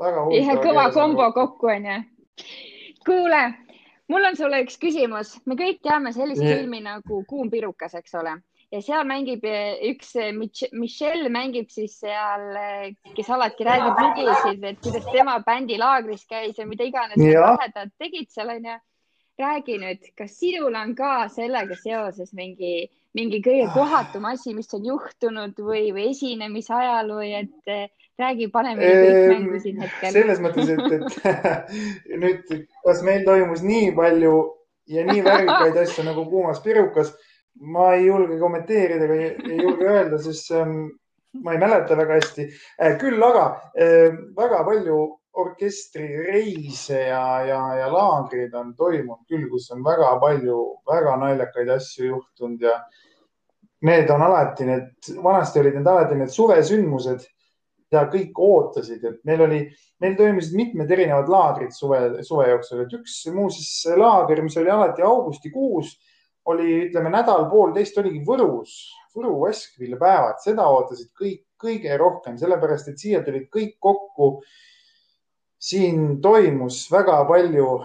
väga. 0.00 0.24
ühe 0.38 0.56
kõva 0.64 0.86
kombo 0.94 1.28
kokku 1.36 1.68
onju. 1.74 1.98
kuule, 3.06 3.42
mul 4.10 4.26
on 4.26 4.36
sulle 4.38 4.62
üks 4.64 4.78
küsimus, 4.82 5.36
me 5.46 5.56
kõik 5.58 5.82
teame 5.86 6.12
sellist 6.16 6.42
yeah. 6.42 6.58
filmi 6.58 6.82
nagu 6.84 7.22
Kuum 7.28 7.50
pirukas, 7.52 7.94
eks 7.98 8.16
ole, 8.18 8.36
ja 8.70 8.80
seal 8.84 9.06
mängib 9.08 9.44
eh, 9.48 9.80
üks 9.90 10.12
eh, 10.20 10.30
Michelle 10.34 11.30
mängib 11.32 11.70
siis 11.72 11.96
seal, 12.02 12.46
eh, 12.58 13.12
kes 13.16 13.32
alati 13.34 13.66
räägib 13.66 13.98
lugusid, 14.04 14.62
et 14.66 14.78
kuidas 14.84 15.08
tema 15.10 15.38
bändilaagris 15.46 16.26
käis 16.30 16.58
ja 16.58 16.68
mida 16.68 16.86
iganes 16.86 17.18
lahedad 17.18 17.92
tegid 17.98 18.30
seal 18.30 18.56
onju. 18.56 18.78
räägi 19.40 19.78
nüüd, 19.80 20.02
kas 20.18 20.34
sinul 20.36 20.74
on 20.76 20.90
ka 20.92 21.24
sellega 21.32 21.72
seoses 21.80 22.34
mingi, 22.36 22.90
mingi 23.16 23.38
kõige 23.40 23.70
kohatum 23.72 24.26
asi, 24.28 24.52
mis 24.52 24.68
on 24.76 24.84
juhtunud 24.84 25.56
või, 25.64 25.86
või 25.96 26.10
esinemise 26.10 26.74
ajaloo, 26.76 27.22
et 27.24 27.70
räägi, 28.20 28.48
pane 28.52 28.76
meile 28.78 29.02
kõik 29.08 29.34
mängu 29.34 29.60
siin 29.62 29.82
hetkel. 29.84 30.14
selles 30.14 30.40
mõttes, 30.44 30.70
et, 30.74 30.94
et 30.96 32.16
nüüd, 32.22 32.54
kas 32.86 33.04
meil 33.06 33.26
toimus 33.26 33.64
nii 33.66 33.92
palju 33.96 34.34
ja 34.90 35.04
nii 35.06 35.24
värvikaid 35.26 35.78
asju 35.84 36.06
nagu 36.06 36.24
kuumas 36.30 36.62
pirukas, 36.64 37.12
ma 37.60 37.92
ei 37.96 38.08
julge 38.08 38.38
kommenteerida 38.40 39.06
ega 39.06 39.20
ei, 39.20 39.62
julge 39.62 39.88
öelda, 39.88 40.18
sest 40.22 40.52
on, 40.56 40.76
ma 41.44 41.54
ei 41.54 41.62
mäleta 41.62 41.98
väga 41.98 42.18
hästi. 42.18 42.46
Äh, 42.80 42.96
küll 43.00 43.22
aga 43.22 43.46
äh, 43.74 44.14
väga 44.36 44.62
palju 44.66 45.00
orkestrireise 45.40 47.04
ja, 47.06 47.24
ja, 47.46 47.60
ja 47.78 47.90
laagreid 47.92 48.54
on 48.58 48.72
toimunud 48.78 49.22
küll, 49.30 49.46
kus 49.50 49.70
on 49.74 49.84
väga 49.86 50.16
palju 50.22 50.56
väga 50.90 51.16
naljakaid 51.22 51.70
asju 51.76 52.08
juhtunud 52.08 52.64
ja 52.66 52.74
need 53.86 54.10
on 54.10 54.24
alati 54.26 54.66
need, 54.66 54.88
vanasti 55.22 55.62
olid 55.62 55.78
need 55.78 55.92
alati 55.92 56.18
need 56.18 56.34
suvesündmused 56.34 57.28
ja 57.90 58.04
kõik 58.10 58.38
ootasid, 58.38 59.04
et 59.04 59.18
meil 59.26 59.42
oli, 59.46 59.60
meil 60.02 60.14
toimusid 60.18 60.56
mitmed 60.58 60.90
erinevad 60.90 61.28
laagrid 61.30 61.74
suve, 61.74 62.22
suve 62.26 62.48
jooksul, 62.52 62.84
et 62.84 62.96
üks 63.00 63.18
muuseas 63.34 63.98
laager, 63.98 64.42
mis 64.46 64.56
oli 64.60 64.70
alati 64.70 65.04
augustikuus, 65.06 65.96
oli, 66.50 66.86
ütleme 66.86 67.12
nädal-poolteist 67.12 67.98
oligi 68.00 68.22
Võrus, 68.26 68.78
Võru 69.14 69.36
Veskville-päevad, 69.42 70.38
seda 70.42 70.68
ootasid 70.70 71.10
kõik 71.18 71.44
kõige 71.60 71.96
rohkem, 72.00 72.38
sellepärast 72.40 72.90
et 72.90 73.00
siia 73.00 73.22
tulid 73.26 73.48
kõik 73.52 73.76
kokku. 73.78 74.40
siin 75.60 76.22
toimus 76.24 76.86
väga 76.88 77.18
palju 77.28 77.82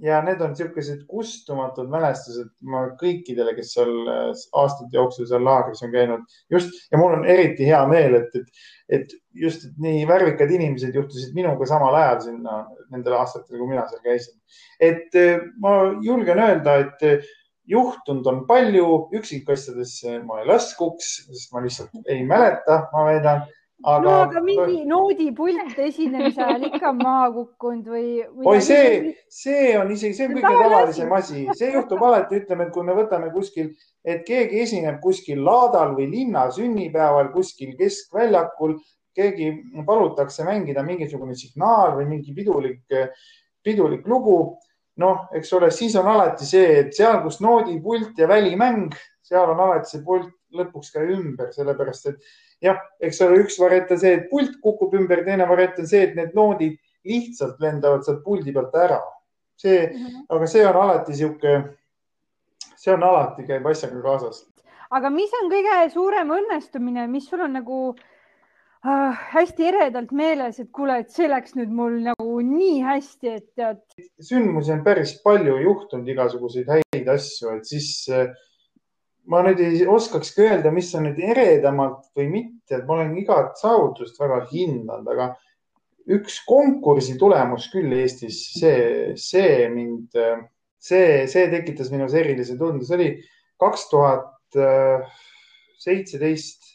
ja 0.00 0.20
need 0.24 0.40
on 0.40 0.54
niisugused 0.54 1.02
kustumatud 1.10 1.90
mälestused 1.92 2.48
ma 2.72 2.84
kõikidele, 3.00 3.54
kes 3.56 3.74
seal 3.76 3.92
äh, 4.08 4.30
aastate 4.62 4.96
jooksul 4.96 5.28
seal 5.28 5.44
laagris 5.44 5.82
on 5.84 5.92
käinud. 5.92 6.38
just 6.50 6.72
ja 6.92 7.00
mul 7.00 7.18
on 7.18 7.26
eriti 7.28 7.66
hea 7.68 7.82
meel, 7.90 8.16
et, 8.22 8.34
et, 8.38 8.64
et 8.98 9.14
just 9.44 9.66
et 9.68 9.76
nii 9.82 10.06
värvikad 10.08 10.50
inimesed 10.50 10.96
juhtusid 10.96 11.36
minuga 11.36 11.68
samal 11.68 11.96
ajal 12.00 12.20
sinna 12.28 12.58
nendel 12.94 13.18
aastatel, 13.20 13.58
kui 13.58 13.68
mina 13.68 13.84
seal 13.90 14.02
käisin. 14.06 14.38
et 14.80 15.20
äh, 15.20 15.46
ma 15.60 15.78
julgen 16.02 16.40
öelda, 16.40 16.78
et 16.86 17.08
äh, 17.08 17.32
juhtunud 17.68 18.26
on 18.26 18.44
palju, 18.48 18.86
üksikasjadesse 19.14 20.18
ma 20.26 20.40
ei 20.40 20.48
laskuks, 20.50 21.14
sest 21.28 21.52
ma 21.52 21.62
lihtsalt 21.62 22.10
ei 22.10 22.24
mäleta, 22.26 22.86
ma 22.92 23.04
väidan 23.10 23.44
aga. 23.82 24.02
no 24.04 24.14
aga 24.22 24.40
mingi 24.44 24.84
noodipult 24.88 25.78
esinemise 25.86 26.42
ajal 26.42 26.66
ikka 26.68 26.92
maha 26.96 27.28
kukkunud 27.34 27.90
või, 27.94 28.06
või? 28.24 28.46
oi, 28.52 28.62
see, 28.64 29.12
see 29.32 29.74
on 29.78 29.92
isegi, 29.94 30.16
see 30.18 30.28
on 30.28 30.34
kõige 30.38 30.54
tavalisem 30.62 31.14
asi, 31.18 31.44
see 31.58 31.70
juhtub 31.74 32.02
alati, 32.06 32.42
ütleme, 32.42 32.68
et 32.68 32.74
kui 32.74 32.86
me 32.86 32.96
võtame 32.96 33.30
kuskil, 33.34 33.72
et 34.04 34.24
keegi 34.28 34.62
esineb 34.64 35.00
kuskil 35.04 35.42
laadal 35.46 35.96
või 35.98 36.08
linna 36.12 36.48
sünnipäeval 36.54 37.32
kuskil 37.34 37.74
keskväljakul, 37.78 38.76
keegi 39.16 39.50
palutakse 39.86 40.44
mängida 40.46 40.84
mingisugune 40.86 41.34
signaal 41.36 41.96
või 41.98 42.08
mingi 42.14 42.34
pidulik, 42.36 42.84
pidulik 43.64 44.06
lugu. 44.08 44.58
noh, 45.02 45.22
eks 45.32 45.48
ole, 45.56 45.70
siis 45.72 45.94
on 45.96 46.04
alati 46.06 46.44
see, 46.44 46.66
et 46.82 46.90
seal, 46.92 47.22
kus 47.24 47.38
noodipult 47.40 48.18
ja 48.20 48.26
välimäng, 48.28 48.92
seal 49.24 49.48
on 49.48 49.60
alati 49.64 49.88
see 49.88 50.02
pult 50.04 50.28
lõpuks 50.52 50.92
ka 50.92 51.00
ümber, 51.00 51.48
sellepärast 51.54 52.10
et 52.10 52.26
jah, 52.62 52.78
eks 53.02 53.20
ole, 53.24 53.42
üks 53.42 53.58
variant 53.60 53.90
on 53.94 54.00
see, 54.00 54.14
et 54.18 54.28
pult 54.30 54.54
kukub 54.64 54.94
ümber, 54.98 55.24
teine 55.26 55.48
variant 55.48 55.80
on 55.82 55.88
see, 55.88 56.06
et 56.06 56.14
need 56.18 56.36
noodid 56.38 56.78
lihtsalt 57.08 57.60
lendavad 57.62 58.06
sealt 58.06 58.22
puldi 58.24 58.54
pealt 58.54 58.74
ära. 58.78 59.00
see 59.62 59.86
mm, 59.86 60.06
-hmm. 60.06 60.22
aga 60.28 60.46
see 60.46 60.62
on 60.66 60.76
alati 60.76 61.14
sihuke, 61.14 61.50
see 62.76 62.92
on 62.94 63.02
alati, 63.02 63.44
käib 63.46 63.66
asjaga 63.66 64.00
kaasas. 64.02 64.46
aga 64.90 65.10
mis 65.10 65.34
on 65.42 65.50
kõige 65.50 65.90
suurem 65.92 66.32
õnnestumine, 66.38 67.06
mis 67.10 67.28
sul 67.28 67.40
on 67.40 67.52
nagu 67.52 67.78
äh, 68.86 69.20
hästi 69.34 69.68
eredalt 69.68 70.12
meeles, 70.12 70.58
et 70.60 70.70
kuule, 70.72 70.98
et 70.98 71.10
see 71.10 71.28
läks 71.28 71.54
nüüd 71.54 71.70
mul 71.70 72.00
nagu 72.02 72.40
nii 72.40 72.80
hästi, 72.82 73.28
et 73.28 73.46
tead. 73.54 73.82
sündmusi 74.20 74.72
on 74.72 74.84
päris 74.84 75.20
palju 75.22 75.58
juhtunud, 75.62 76.08
igasuguseid 76.08 76.68
häid 76.68 77.08
asju, 77.08 77.56
et 77.56 77.64
siis 77.64 78.08
äh, 78.10 78.26
ma 79.30 79.42
nüüd 79.46 79.60
ei 79.62 79.86
oskakski 79.88 80.46
öelda, 80.46 80.72
mis 80.74 80.90
on 80.98 81.06
nüüd 81.08 81.20
eredamalt 81.22 82.08
või 82.18 82.28
mitte, 82.32 82.78
et 82.78 82.86
ma 82.88 82.98
olen 82.98 83.14
igat 83.20 83.58
saavutust 83.60 84.18
väga 84.20 84.42
hinnanud, 84.50 85.08
aga 85.14 85.28
üks 86.10 86.40
konkursi 86.48 87.14
tulemus 87.20 87.68
küll 87.72 87.92
Eestis, 87.94 88.40
see, 88.58 89.14
see 89.20 89.68
mind, 89.70 90.18
see, 90.82 91.24
see 91.30 91.48
tekitas 91.52 91.92
minus 91.94 92.16
erilise 92.18 92.58
tunde, 92.58 92.86
see 92.86 92.98
oli 92.98 93.10
kaks 93.62 93.86
tuhat 93.92 94.58
seitseteist, 95.82 96.72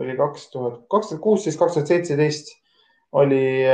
oli 0.00 0.16
kaks 0.16 0.48
tuhat, 0.52 0.80
kaks 0.92 1.12
tuhat 1.12 1.24
kuusteist, 1.24 1.60
kaks 1.60 1.76
tuhat 1.76 1.92
seitseteist 1.92 2.54
oli, 3.16 3.64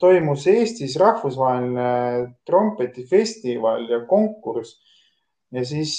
toimus 0.00 0.46
Eestis 0.50 0.96
rahvusvaheline 1.00 2.34
trompetifestival 2.48 3.86
ja 3.88 4.02
konkurss 4.08 4.80
ja 5.52 5.64
siis 5.64 5.94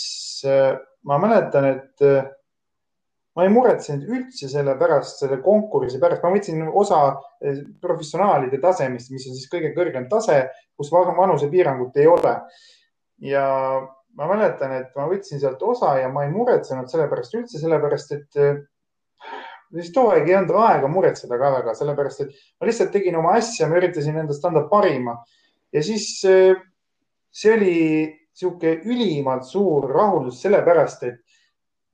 äh, 0.45 0.77
ma 1.03 1.17
mäletan, 1.21 1.65
et 1.65 2.05
äh, 2.05 2.27
ma 3.35 3.45
ei 3.45 3.53
muretsenud 3.53 4.09
üldse 4.09 4.49
selle 4.51 4.75
pärast, 4.79 5.21
selle 5.21 5.39
konkursi 5.43 6.01
pärast, 6.01 6.23
ma 6.23 6.33
võtsin 6.33 6.65
osa 6.67 7.01
äh, 7.09 7.61
professionaalide 7.81 8.61
tasemest, 8.61 9.13
mis 9.13 9.27
on 9.29 9.37
siis 9.37 9.49
kõige 9.51 9.73
kõrgem 9.77 10.09
tase, 10.11 10.43
kus 10.77 10.91
vanusepiirangut 10.93 11.97
ei 11.97 12.09
ole. 12.09 12.35
ja 13.19 13.45
ma 14.15 14.27
mäletan, 14.29 14.73
et 14.77 14.93
ma 14.95 15.07
võtsin 15.09 15.41
sealt 15.41 15.61
osa 15.63 15.97
ja 15.99 16.09
ma 16.11 16.23
ei 16.25 16.31
muretsenud 16.31 16.87
selle 16.91 17.09
pärast 17.11 17.33
üldse, 17.35 17.59
sellepärast 17.59 18.13
et 18.15 18.37
siis 19.73 19.91
too 19.93 20.07
aeg 20.13 20.29
ei 20.29 20.37
olnud 20.37 20.55
aega 20.63 20.87
muretseda 20.87 21.37
ka 21.37 21.49
väga, 21.57 21.73
sellepärast 21.75 22.23
et 22.23 22.31
ma 22.59 22.69
lihtsalt 22.69 22.93
tegin 22.95 23.17
oma 23.19 23.35
asja, 23.37 23.67
ma 23.67 23.75
üritasin 23.81 24.21
endast 24.21 24.45
anda 24.47 24.63
parima 24.71 25.17
ja 25.75 25.83
siis 25.83 26.07
see 26.23 27.53
oli 27.53 27.75
niisugune 28.39 28.81
ülimalt 28.85 29.43
suur 29.45 29.89
rahuldus, 29.91 30.41
sellepärast 30.41 31.03
et 31.03 31.19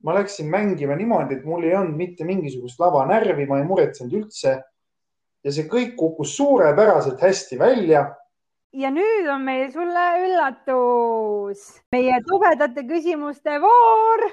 ma 0.02 0.14
läksin 0.14 0.48
mängima 0.50 0.94
niimoodi, 0.96 1.34
et 1.34 1.44
mul 1.44 1.64
ei 1.64 1.74
olnud 1.74 1.96
mitte 1.96 2.24
mingisugust 2.24 2.78
labanärvi, 2.80 3.46
ma 3.46 3.58
ei 3.58 3.66
muretsenud 3.66 4.12
üldse. 4.12 4.62
ja 5.44 5.52
see 5.52 5.68
kõik 5.70 5.92
kukkus 5.94 6.36
suurepäraselt 6.36 7.20
hästi 7.22 7.58
välja. 7.58 8.06
ja 8.72 8.90
nüüd 8.90 9.28
on 9.30 9.42
meil 9.42 9.70
sulle 9.72 10.06
üllatus, 10.26 11.82
meie 11.92 12.22
tobedate 12.26 12.86
küsimuste 12.86 13.60
voor 13.60 14.30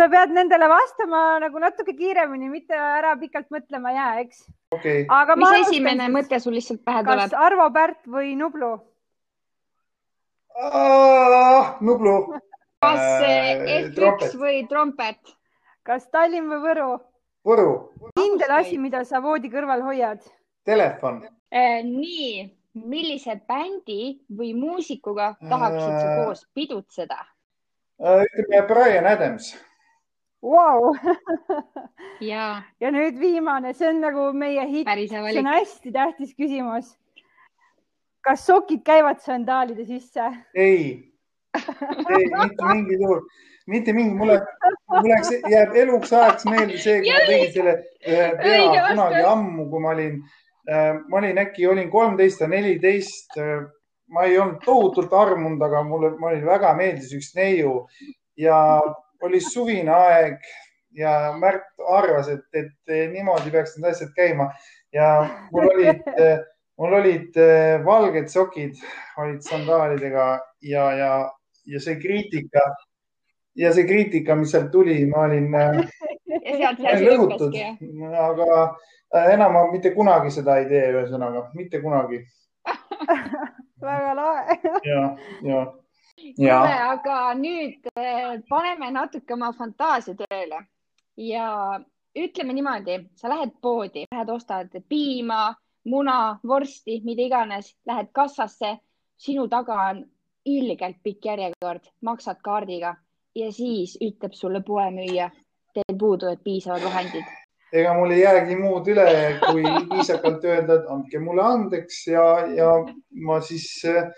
sa 0.00 0.08
pead 0.08 0.32
nendele 0.32 0.68
vastama 0.70 1.20
nagu 1.42 1.60
natuke 1.60 1.92
kiiremini, 1.96 2.48
mitte 2.48 2.76
ära 2.76 3.12
pikalt 3.20 3.50
mõtlema 3.52 3.92
jää, 3.92 4.12
eks 4.24 4.46
okay.. 4.72 5.02
aga 5.12 5.36
mis 5.36 5.56
esimene 5.58 6.06
siis, 6.06 6.14
mõte 6.14 6.40
sul 6.40 6.56
lihtsalt 6.56 6.80
pähe 6.86 7.02
tuleb? 7.04 7.26
kas 7.26 7.36
Arvo 7.36 7.66
Pärt 7.74 8.08
või 8.14 8.32
Nublu? 8.38 8.70
Nublu. 11.84 12.14
kas 12.80 13.02
äh, 13.26 13.66
F1 13.92 14.32
või 14.40 14.62
trompet? 14.72 15.34
kas 15.84 16.08
Tallinn 16.12 16.48
või 16.52 16.62
Võru? 16.64 16.90
Võru. 17.44 17.68
kindel 18.16 18.56
asi, 18.56 18.78
mida 18.80 19.04
sa 19.08 19.20
voodi 19.24 19.52
kõrval 19.52 19.84
hoiad? 19.84 20.24
Telefon 20.68 21.22
äh,. 21.52 21.80
nii, 21.84 22.46
millise 22.88 23.36
bändi 23.48 24.16
või 24.32 24.54
muusikuga 24.56 25.34
tahaksid 25.44 25.92
sa 25.92 26.06
äh. 26.06 26.22
koos 26.24 26.46
pidutseda 26.56 27.20
ütleme 28.00 28.62
Brian 28.68 29.04
Adams 29.04 29.52
wow. 30.42 30.94
ja. 32.32 32.62
ja 32.80 32.90
nüüd 32.94 33.20
viimane, 33.20 33.74
see 33.74 33.90
on 33.90 34.00
nagu 34.04 34.30
meie 34.36 34.64
hitt, 34.70 34.90
see 35.10 35.38
on 35.42 35.52
hästi 35.52 35.92
tähtis 35.94 36.34
küsimus. 36.38 36.96
kas 38.20 38.44
sokid 38.46 38.82
käivad 38.84 39.22
sandaalide 39.24 39.84
sisse? 39.88 40.30
ei, 40.54 41.12
ei 41.54 42.26
mitte 42.28 42.68
mingil 42.72 43.06
juhul, 43.06 43.24
mitte 43.66 43.92
mingi, 43.96 44.14
mulle, 44.14 44.40
mulle 44.92 45.20
jääb 45.50 45.74
eluks 45.74 46.12
ajaks 46.12 46.46
meelde 46.50 46.78
see, 46.78 47.00
kui 47.00 47.16
ma 47.16 47.26
tegin 47.26 47.52
selle 47.56 47.76
ühe 48.06 48.30
pea 48.42 48.86
kunagi 48.90 49.26
ammu, 49.34 49.68
kui 49.72 49.84
ma 49.84 49.92
olin 49.96 50.22
äh,, 50.68 50.96
ma 51.08 51.20
olin 51.22 51.44
äkki 51.44 51.68
olin 51.68 51.92
kolmteist 51.92 52.44
või 52.44 52.56
neliteist 52.56 53.38
äh, 53.40 53.68
ma 54.10 54.26
ei 54.26 54.38
olnud 54.38 54.64
tohutult 54.64 55.12
armunud, 55.14 55.62
aga 55.62 55.82
mulle, 55.86 56.14
mulle 56.18 56.42
väga 56.46 56.72
meeldis 56.78 57.12
üks 57.16 57.30
neiu 57.36 57.84
ja 58.38 58.58
oli 59.26 59.40
suvine 59.40 59.92
aeg 59.94 60.38
ja 60.96 61.32
Märt 61.38 61.68
arvas, 61.86 62.28
et, 62.28 62.46
et 62.52 63.12
niimoodi 63.12 63.50
peaks 63.50 63.76
need 63.76 63.90
asjad 63.92 64.10
käima. 64.16 64.50
Ja 64.92 65.10
mul 65.52 65.68
olid, 65.70 66.00
mul 66.80 66.96
olid 66.98 67.36
eh, 67.38 67.84
valged 67.84 68.30
sokid, 68.32 68.78
olid 69.22 69.42
sandaalidega 69.46 70.30
ja, 70.66 70.86
ja, 70.98 71.10
ja 71.66 71.80
see 71.80 71.98
kriitika 72.00 72.64
ja 73.60 73.72
see 73.74 73.84
kriitika, 73.86 74.34
mis 74.38 74.50
sealt 74.54 74.70
tuli, 74.72 75.02
ma 75.10 75.26
olin, 75.28 75.50
lõhutud, 77.04 77.56
aga 78.24 78.48
eh, 78.64 79.32
enam 79.34 79.56
ma 79.56 79.66
mitte 79.72 79.92
kunagi 79.94 80.32
seda 80.34 80.58
ei 80.60 80.68
tee, 80.70 80.86
ühesõnaga 80.94 81.48
mitte 81.58 81.82
kunagi. 81.84 82.22
Väga 83.84 84.14
lahe. 84.16 84.58
ja, 84.84 85.04
ja 85.44 85.60
kuule, 86.36 86.76
aga 86.94 87.16
nüüd 87.38 87.88
eh, 87.96 88.36
paneme 88.48 88.90
natuke 88.94 89.34
oma 89.34 89.52
fantaasia 89.56 90.14
tööle 90.18 90.60
ja 91.20 91.80
ütleme 92.16 92.54
niimoodi, 92.56 92.98
sa 93.16 93.30
lähed 93.30 93.56
poodi, 93.62 94.06
lähed 94.12 94.30
ostad 94.32 94.74
piima, 94.88 95.54
muna, 95.84 96.38
vorsti, 96.46 97.00
mida 97.04 97.22
iganes, 97.22 97.74
lähed 97.86 98.10
kassasse, 98.12 98.76
sinu 99.20 99.46
taga 99.48 99.76
on 99.90 100.02
ilgelt 100.48 100.98
pikk 101.04 101.30
järjekord, 101.30 101.84
maksad 102.02 102.40
kaardiga 102.44 102.94
ja 103.36 103.52
siis 103.52 103.96
ütleb 104.02 104.34
sulle 104.34 104.62
poemüüja, 104.66 105.30
teil 105.74 105.98
puuduvad 105.98 106.42
piisavad 106.44 106.82
vahendid. 106.84 107.24
ega 107.72 107.92
mul 107.94 108.10
ei 108.10 108.24
jäägi 108.24 108.56
muud 108.58 108.88
üle, 108.90 109.06
kui 109.44 109.62
viisakalt 109.62 110.44
öelda, 110.44 110.80
et 110.80 110.88
andke 110.90 111.20
mulle 111.22 111.44
andeks 111.46 112.06
ja, 112.10 112.24
ja 112.56 112.70
ma 113.26 113.38
siis 113.46 113.68
äh, 113.86 114.08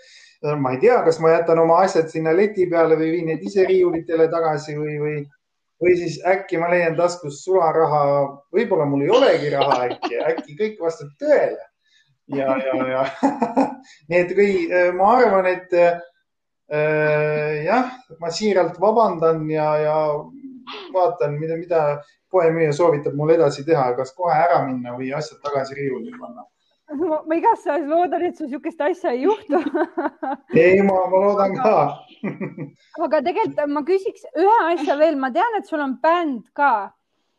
ma 0.43 0.71
ei 0.71 0.79
tea, 0.81 0.97
kas 1.05 1.19
ma 1.23 1.31
jätan 1.31 1.59
oma 1.63 1.79
asjad 1.85 2.09
sinna 2.11 2.33
leti 2.35 2.65
peale 2.71 2.97
või 2.99 3.11
viin 3.15 3.29
need 3.31 3.43
ise 3.47 3.65
riiulitele 3.67 4.27
tagasi 4.31 4.75
või, 4.75 4.95
või, 4.99 5.17
või 5.83 5.93
siis 5.99 6.17
äkki 6.27 6.59
ma 6.59 6.71
leian 6.71 6.97
taskust 6.99 7.45
sularaha. 7.45 8.03
võib-olla 8.55 8.87
mul 8.89 9.05
ei 9.05 9.13
olegi 9.19 9.53
raha 9.53 9.77
äkki, 9.87 10.19
äkki 10.31 10.57
kõik 10.59 10.81
vastab 10.83 11.13
tõele. 11.21 11.63
ja, 12.35 12.57
ja, 12.59 12.87
ja 12.87 13.05
nii 14.09 14.19
et 14.19 14.35
kui 14.35 14.51
ma 14.97 15.15
arvan, 15.17 15.47
et 15.47 15.73
äh, 15.79 17.63
jah, 17.63 17.91
ma 18.19 18.31
siiralt 18.31 18.79
vabandan 18.79 19.43
ja, 19.51 19.69
ja 19.79 19.97
vaatan, 20.93 21.39
mida, 21.39 21.59
mida 21.59 21.83
poemüüja 22.31 22.73
soovitab 22.73 23.15
mul 23.15 23.35
edasi 23.35 23.63
teha, 23.67 23.91
kas 23.95 24.11
kohe 24.15 24.35
ära 24.35 24.63
minna 24.67 24.95
või 24.97 25.11
asjad 25.15 25.39
tagasi 25.43 25.77
riiulile 25.79 26.19
panna 26.19 26.47
ma, 27.09 27.19
ma 27.27 27.37
igastahes 27.37 27.85
loodan, 27.89 28.25
et 28.27 28.37
sul 28.37 28.49
niisugust 28.49 28.81
asja 28.85 29.13
ei 29.13 29.23
juhtu 29.25 29.59
ei, 30.63 30.81
ma, 30.85 30.97
ma 31.11 31.21
loodan 31.25 31.55
ka 31.59 31.75
aga 33.05 33.21
tegelikult 33.25 33.71
ma 33.75 33.85
küsiks 33.87 34.25
ühe 34.33 34.57
asja 34.71 34.97
veel, 34.99 35.17
ma 35.19 35.31
tean, 35.35 35.59
et 35.59 35.69
sul 35.69 35.83
on 35.83 35.97
bänd 36.03 36.49
ka 36.57 36.73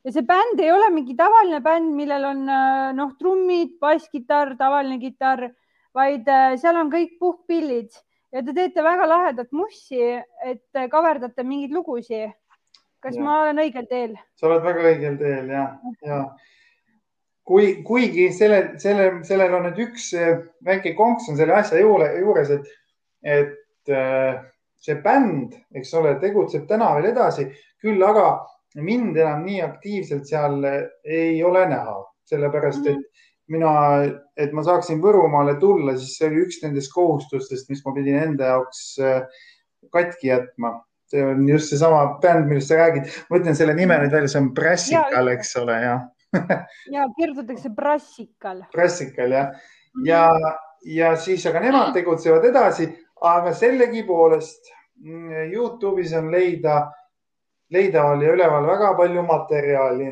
ja 0.04 0.14
see 0.14 0.26
bänd 0.28 0.62
ei 0.62 0.72
ole 0.74 0.90
mingi 0.94 1.16
tavaline 1.18 1.60
bänd, 1.64 1.92
millel 1.96 2.30
on 2.30 2.48
äh, 2.48 2.88
noh, 2.96 3.14
trummid, 3.20 3.76
basskitarr, 3.82 4.54
tavaline 4.60 4.98
kitarr, 5.02 5.48
vaid 5.96 6.28
äh, 6.28 6.56
seal 6.60 6.80
on 6.80 6.92
kõik 6.92 7.16
puhkpillid 7.22 7.94
ja 8.34 8.42
te 8.42 8.54
teete 8.56 8.82
väga 8.84 9.06
lahedat 9.08 9.52
mussi, 9.54 10.00
et 10.44 10.82
kaverdate 10.90 11.46
mingeid 11.46 11.74
lugusid. 11.74 12.34
kas 13.04 13.18
ja. 13.18 13.22
ma 13.22 13.42
olen 13.44 13.60
õigel 13.60 13.86
teel? 13.88 14.18
sa 14.40 14.48
oled 14.48 14.64
väga 14.64 14.90
õigel 14.90 15.16
teel 15.20 15.52
ja, 15.52 15.64
ja 16.02 16.20
kui, 17.44 17.82
kuigi 17.84 18.30
sellel, 18.32 18.74
sellel, 18.80 19.20
sellel 19.26 19.54
on 19.58 19.68
nüüd 19.68 19.82
üks 19.86 20.08
eh, 20.16 20.40
väike 20.64 20.94
konks 20.98 21.28
on 21.30 21.38
selle 21.38 21.56
asja 21.58 21.80
juure, 21.82 22.08
juures, 22.20 22.52
et, 22.56 22.70
et 23.36 23.92
eh, 23.92 24.40
see 24.84 24.96
bänd, 25.04 25.56
eks 25.76 25.92
ole, 26.00 26.16
tegutseb 26.22 26.66
täna 26.70 26.94
veel 26.98 27.10
edasi, 27.12 27.48
küll 27.84 28.02
aga 28.04 28.28
mind 28.80 29.16
enam 29.20 29.44
nii 29.46 29.60
aktiivselt 29.64 30.28
seal 30.28 30.64
eh, 30.68 30.80
ei 31.04 31.42
ole 31.44 31.66
näha, 31.70 31.98
sellepärast 32.30 32.88
et 32.90 33.04
mina, 33.52 33.74
et 34.40 34.56
ma 34.56 34.64
saaksin 34.64 35.02
Võrumaale 35.04 35.58
tulla, 35.60 35.98
siis 36.00 36.16
see 36.16 36.30
oli 36.30 36.46
üks 36.46 36.62
nendest 36.62 36.92
kohustustest, 36.94 37.68
mis 37.68 37.84
ma 37.84 37.92
pidin 37.92 38.16
enda 38.16 38.54
jaoks 38.54 38.86
katki 39.92 40.30
jätma. 40.30 40.78
see 41.12 41.20
on 41.20 41.44
just 41.44 41.68
seesama 41.68 42.16
bänd, 42.22 42.48
millest 42.48 42.72
sa 42.72 42.78
räägid. 42.80 43.10
ma 43.28 43.36
ütlen 43.36 43.54
selle 43.54 43.74
nime 43.76 43.98
nüüd 44.00 44.16
välja, 44.16 44.32
see 44.32 44.40
on 44.40 44.48
Brassical, 44.56 45.28
eks 45.34 45.52
ole, 45.60 45.76
jah 45.82 46.00
ja 46.94 47.06
kirjutatakse 47.18 47.70
Brassikal. 47.70 48.64
Brassikal 48.72 49.36
jah, 49.36 49.54
ja, 50.06 50.24
ja 50.84 51.14
siis, 51.16 51.46
aga 51.46 51.62
nemad 51.64 51.94
tegutsevad 51.96 52.44
edasi, 52.50 52.88
aga 53.22 53.54
sellegipoolest 53.54 54.70
mm, 55.00 55.50
Youtube'is 55.54 56.12
on 56.18 56.30
leida, 56.32 56.82
leidaval 57.74 58.22
ja 58.22 58.34
üleval 58.36 58.66
väga 58.68 58.94
palju 58.98 59.22
materjali 59.26 60.10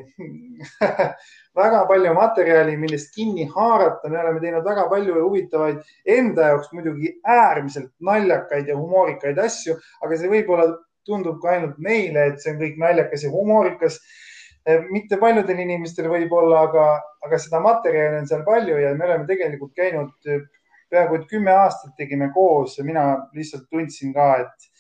väga 1.61 1.83
palju 1.89 2.15
materjali, 2.15 2.77
millest 2.77 3.15
kinni 3.15 3.47
haarata. 3.55 4.09
me 4.09 4.21
oleme 4.21 4.41
teinud 4.41 4.65
väga 4.65 4.89
palju 4.89 5.19
huvitavaid, 5.21 5.83
enda 6.07 6.49
jaoks 6.53 6.73
muidugi 6.73 7.15
äärmiselt 7.27 7.93
naljakaid 8.01 8.69
ja 8.69 8.77
humoorikaid 8.79 9.39
asju, 9.39 9.77
aga 10.03 10.19
see 10.19 10.33
võib-olla 10.33 10.71
tundub 11.07 11.41
ka 11.43 11.57
ainult 11.57 11.79
meile, 11.83 12.29
et 12.31 12.43
see 12.43 12.55
on 12.55 12.61
kõik 12.63 12.79
naljakas 12.81 13.27
ja 13.27 13.33
humoorikas 13.33 13.99
mitte 14.91 15.19
paljudel 15.19 15.63
inimestel 15.65 16.09
võib-olla, 16.11 16.67
aga, 16.69 16.87
aga 17.27 17.39
seda 17.41 17.61
materjali 17.63 18.21
on 18.21 18.29
seal 18.31 18.45
palju 18.47 18.79
ja 18.79 18.93
me 18.95 19.09
oleme 19.09 19.27
tegelikult 19.27 19.73
käinud 19.79 20.31
eh, 20.31 20.45
peaaegu 20.93 21.19
et 21.19 21.27
kümme 21.31 21.55
aastat 21.55 21.97
tegime 21.99 22.31
koos 22.35 22.79
ja 22.79 22.85
mina 22.85 23.07
lihtsalt 23.35 23.67
tundsin 23.71 24.13
ka, 24.15 24.29
et, 24.45 24.71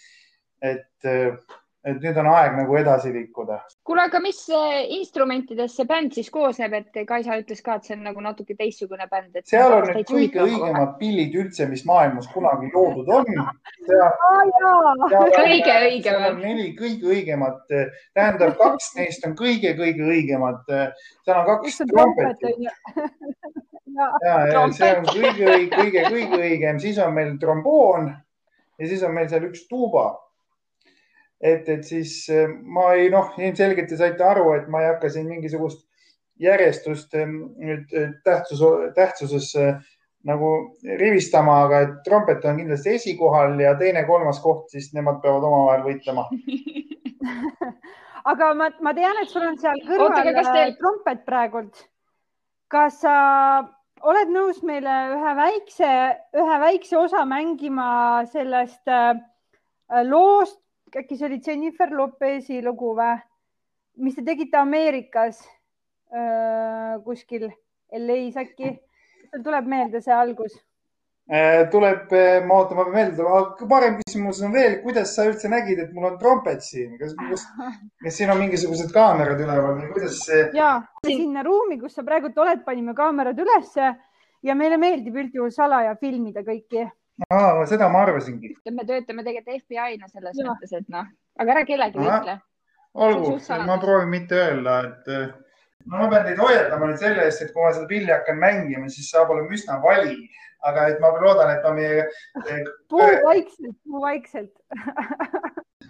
et 0.75 1.11
eh, 1.11 1.59
et 1.83 1.99
nüüd 1.99 2.18
on 2.21 2.29
aeg 2.31 2.55
nagu 2.55 2.77
edasi 2.79 3.11
liikuda. 3.14 3.59
kuule, 3.87 4.05
aga 4.07 4.21
mis 4.23 4.38
instrumentidest 4.97 5.81
see 5.81 5.87
bänd 5.88 6.14
siis 6.14 6.31
koosneb, 6.31 6.77
et 6.79 7.01
Kaisa 7.09 7.38
ütles 7.40 7.62
ka, 7.64 7.77
et 7.79 7.88
see 7.88 7.97
on 7.97 8.05
nagu 8.07 8.23
natuke 8.23 8.55
teistsugune 8.59 9.09
bänd. 9.11 9.40
seal 9.51 9.75
on 9.79 9.88
need 9.90 10.07
kõige 10.07 10.45
õigemad 10.45 10.95
pillid 11.01 11.35
üldse, 11.42 11.66
mis 11.71 11.83
maailmas 11.88 12.31
kunagi 12.35 12.71
loodud 12.75 13.11
on. 13.11 13.27
kõige 15.35 15.77
õigemad. 15.88 16.38
neli 16.38 16.71
kõige 16.79 17.14
õigemat, 17.16 17.62
tähendab, 18.14 18.57
kaks 18.62 18.92
neist 19.01 19.27
on 19.27 19.35
kõige-kõige 19.38 20.07
õigemad. 20.14 20.62
seal 20.71 21.38
on 21.42 21.47
kaks 21.51 21.83
trompetit. 21.90 22.62
ja, 22.62 24.37
ja 24.55 24.66
see 24.71 24.97
on 25.01 25.09
kõige, 25.11 25.55
kõige, 25.75 26.11
kõige 26.11 26.42
õigem, 26.47 26.79
siis 26.83 27.03
on 27.03 27.16
meil 27.18 27.38
tromboon 27.42 28.12
ja 28.79 28.87
siis 28.87 29.03
on 29.03 29.18
meil 29.18 29.27
seal 29.31 29.51
üks 29.51 29.66
tuuba 29.66 30.12
et, 31.42 31.68
et 31.68 31.85
siis 31.85 32.14
äh, 32.31 32.48
ma 32.48 32.92
ei 32.98 33.11
noh, 33.12 33.33
ilmselgelt 33.38 33.90
te 33.90 33.98
saite 34.00 34.24
aru, 34.24 34.52
et 34.57 34.68
ma 34.72 34.83
ei 34.83 34.92
hakka 34.92 35.11
siin 35.12 35.28
mingisugust 35.31 35.87
järjestust 36.42 37.12
nüüd 37.14 37.92
tähtsus, 38.24 38.62
tähtsuses 38.96 39.52
nagu 40.26 40.48
rivistama, 40.98 41.59
aga 41.66 41.81
et 41.85 41.92
trompet 42.07 42.44
on 42.48 42.59
kindlasti 42.59 42.96
esikohal 42.96 43.59
ja 43.61 43.74
teine-kolmas 43.78 44.40
koht, 44.42 44.70
siis 44.72 44.88
nemad 44.96 45.20
peavad 45.22 45.44
omavahel 45.46 45.85
võitlema 45.87 46.24
aga 48.31 48.52
ma, 48.55 48.70
ma 48.83 48.94
tean, 48.96 49.20
et 49.22 49.31
sul 49.31 49.44
on 49.46 49.59
seal 49.61 49.83
kõrval 49.87 50.09
Oota, 50.11 50.44
teil... 50.55 50.74
trompet 50.78 51.24
praegult. 51.28 51.85
kas 52.72 53.00
sa 53.02 53.14
oled 54.02 54.33
nõus 54.33 54.62
meile 54.66 54.94
ühe 55.16 55.35
väikse, 55.38 55.90
ühe 56.38 56.59
väikse 56.62 56.98
osa 56.98 57.24
mängima 57.28 58.24
sellest 58.33 58.88
äh, 58.90 59.14
loost, 60.09 60.62
äkki 61.00 61.16
see 61.16 61.28
oli 61.28 61.40
Jennifer 61.46 61.92
Lopez'i 61.96 62.61
lugu 62.64 62.92
või, 62.98 63.16
mis 64.02 64.16
te 64.16 64.24
tegite 64.26 64.61
Ameerikas 64.61 65.42
äh, 66.12 66.98
kuskil 67.05 67.48
LA-s 67.92 68.40
äkki? 68.44 68.76
tuleb 69.40 69.68
meelde 69.68 70.02
see 70.05 70.12
algus? 70.12 70.59
Tuleb, 71.72 72.11
ma 72.44 72.57
ootan, 72.59 72.76
ma 72.76 72.85
pean 72.85 72.96
meelde 72.96 73.14
tulema, 73.16 73.68
parem 73.70 73.94
küsimus 74.00 74.40
on 74.44 74.52
veel, 74.52 74.74
kuidas 74.83 75.14
sa 75.14 75.24
üldse 75.28 75.48
nägid, 75.48 75.78
et 75.81 75.92
mul 75.94 76.11
on 76.11 76.16
trompet 76.20 76.64
siin, 76.66 76.96
kas, 77.00 77.14
kas, 77.16 77.44
kas 78.02 78.18
siin 78.18 78.33
on 78.35 78.40
mingisugused 78.42 78.90
kaamerad 78.92 79.40
üleval 79.40 79.78
või 79.78 79.92
kuidas 79.94 80.18
see? 80.26 80.42
ja, 80.59 80.74
sinna 81.07 81.44
ruumi, 81.46 81.78
kus 81.81 81.94
sa 81.96 82.05
praegult 82.05 82.37
oled, 82.42 82.64
panime 82.66 82.92
kaamerad 82.98 83.38
ülesse 83.38 83.92
ja 84.44 84.59
meile 84.59 84.76
meeldib 84.83 85.16
üldjuhul 85.22 85.55
salaja 85.55 85.94
filmida 86.00 86.42
kõiki. 86.44 86.88
Aa, 87.31 87.66
seda 87.70 87.88
ma 87.92 88.03
arvasingi. 88.07 88.55
me 88.70 88.87
töötame 88.88 89.25
tegelikult 89.27 89.64
FBI-na 89.64 90.09
selles 90.09 90.38
ja. 90.38 90.48
mõttes, 90.48 90.75
et 90.79 90.88
noh, 90.92 91.09
aga 91.40 91.57
ära 91.57 91.64
kellelegi 91.68 92.03
ütle. 92.03 92.38
olgu, 92.94 93.37
ma 93.66 93.79
proovin 93.83 94.12
mitte 94.12 94.38
öelda, 94.38 94.79
et 94.88 95.12
no 95.87 95.98
ma 95.98 96.09
pean 96.12 96.27
teid 96.29 96.40
hoiatama 96.42 96.90
nüüd 96.90 97.03
selle 97.03 97.27
eest, 97.27 97.44
et 97.44 97.53
kui 97.53 97.64
ma 97.64 97.75
seda 97.75 97.90
pilli 97.90 98.12
hakkan 98.12 98.40
mängima, 98.42 98.88
siis 98.92 99.11
saab 99.12 99.33
olema 99.35 99.59
üsna 99.59 99.79
vali, 99.85 100.16
aga 100.68 100.88
et 100.92 101.03
ma 101.03 101.12
loodan, 101.18 101.55
et 101.57 101.62
ma 101.66 101.75
meie. 101.77 102.07
puu 102.92 103.09
vaikselt, 103.27 103.77
puu 103.85 104.03
vaikselt 104.05 104.55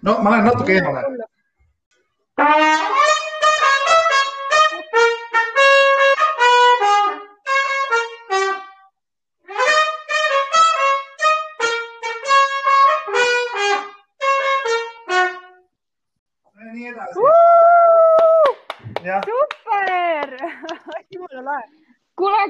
no 0.03 0.19
ma 0.23 0.37
lähen 0.37 0.51
natuke 0.51 0.79
eemale. 0.81 1.31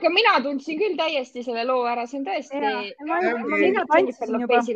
aga 0.03 0.11
mina 0.11 0.33
tundsin 0.43 0.79
küll 0.81 0.97
täiesti 0.99 1.45
selle 1.47 1.63
loo 1.69 1.85
ära, 1.87 2.05
see 2.11 2.19
on 2.19 2.25
tõesti. 2.27 2.59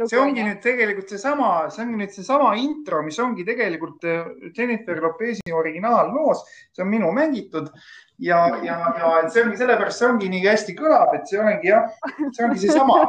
see 0.06 0.20
ongi 0.22 0.44
nüüd 0.46 0.60
tegelikult 0.64 1.10
seesama, 1.10 1.50
see 1.74 1.82
ongi 1.82 2.00
nüüd 2.02 2.12
seesama 2.14 2.52
intro, 2.62 3.02
mis 3.06 3.18
ongi 3.22 3.46
tegelikult 3.48 4.06
äh, 4.06 4.28
Jennifer 4.56 5.00
Lopez'i 5.02 5.54
originaalloos, 5.54 6.44
see 6.76 6.84
on 6.84 6.92
minu 6.92 7.10
mängitud 7.16 7.72
ja, 8.22 8.44
ja, 8.62 8.78
ja 9.00 9.14
see 9.26 9.42
ongi 9.42 9.58
sellepärast, 9.62 9.98
see 9.98 10.10
ongi 10.12 10.30
nii 10.36 10.44
hästi 10.46 10.76
kõlab, 10.78 11.16
et 11.18 11.26
see 11.30 11.42
ongi 11.42 11.72
jah, 11.72 11.90
see 12.30 12.46
ongi 12.46 12.62
seesama. 12.62 13.00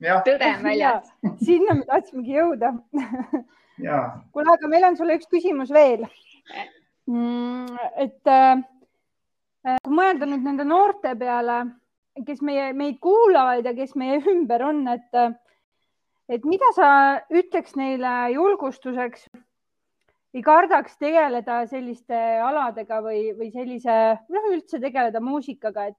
tõde 0.00 0.54
on 0.54 0.64
väljas. 0.70 1.12
sinna 1.44 1.76
me 1.82 1.84
tahtsimegi 1.92 2.40
jõuda. 2.40 2.72
kuule, 4.32 4.56
aga 4.56 4.72
meil 4.72 4.88
on 4.88 4.98
sulle 4.98 5.20
üks 5.20 5.28
küsimus 5.30 5.70
veel. 5.74 6.08
Mm, 7.08 7.76
et 8.00 8.28
äh, 8.28 8.58
Äh, 8.58 8.77
kui 9.84 9.94
mõelda 9.94 10.28
nüüd 10.28 10.46
nende 10.46 10.64
noorte 10.68 11.14
peale, 11.18 11.58
kes 12.26 12.40
meie, 12.44 12.70
meid 12.76 12.98
kuulavad 13.04 13.66
ja 13.66 13.74
kes 13.76 13.94
meie 13.98 14.18
ümber 14.32 14.64
on, 14.66 14.82
et, 14.90 15.20
et 16.28 16.48
mida 16.48 16.70
sa 16.76 16.88
ütleks 17.30 17.76
neile 17.78 18.32
julgustuseks? 18.36 19.28
ei 20.36 20.42
kardaks 20.44 20.98
tegeleda 21.00 21.62
selliste 21.70 22.16
aladega 22.44 22.98
või, 23.02 23.30
või 23.34 23.48
sellise, 23.48 23.94
noh, 24.28 24.50
üldse 24.52 24.76
tegeleda 24.82 25.22
muusikaga, 25.24 25.86
et, 25.88 25.96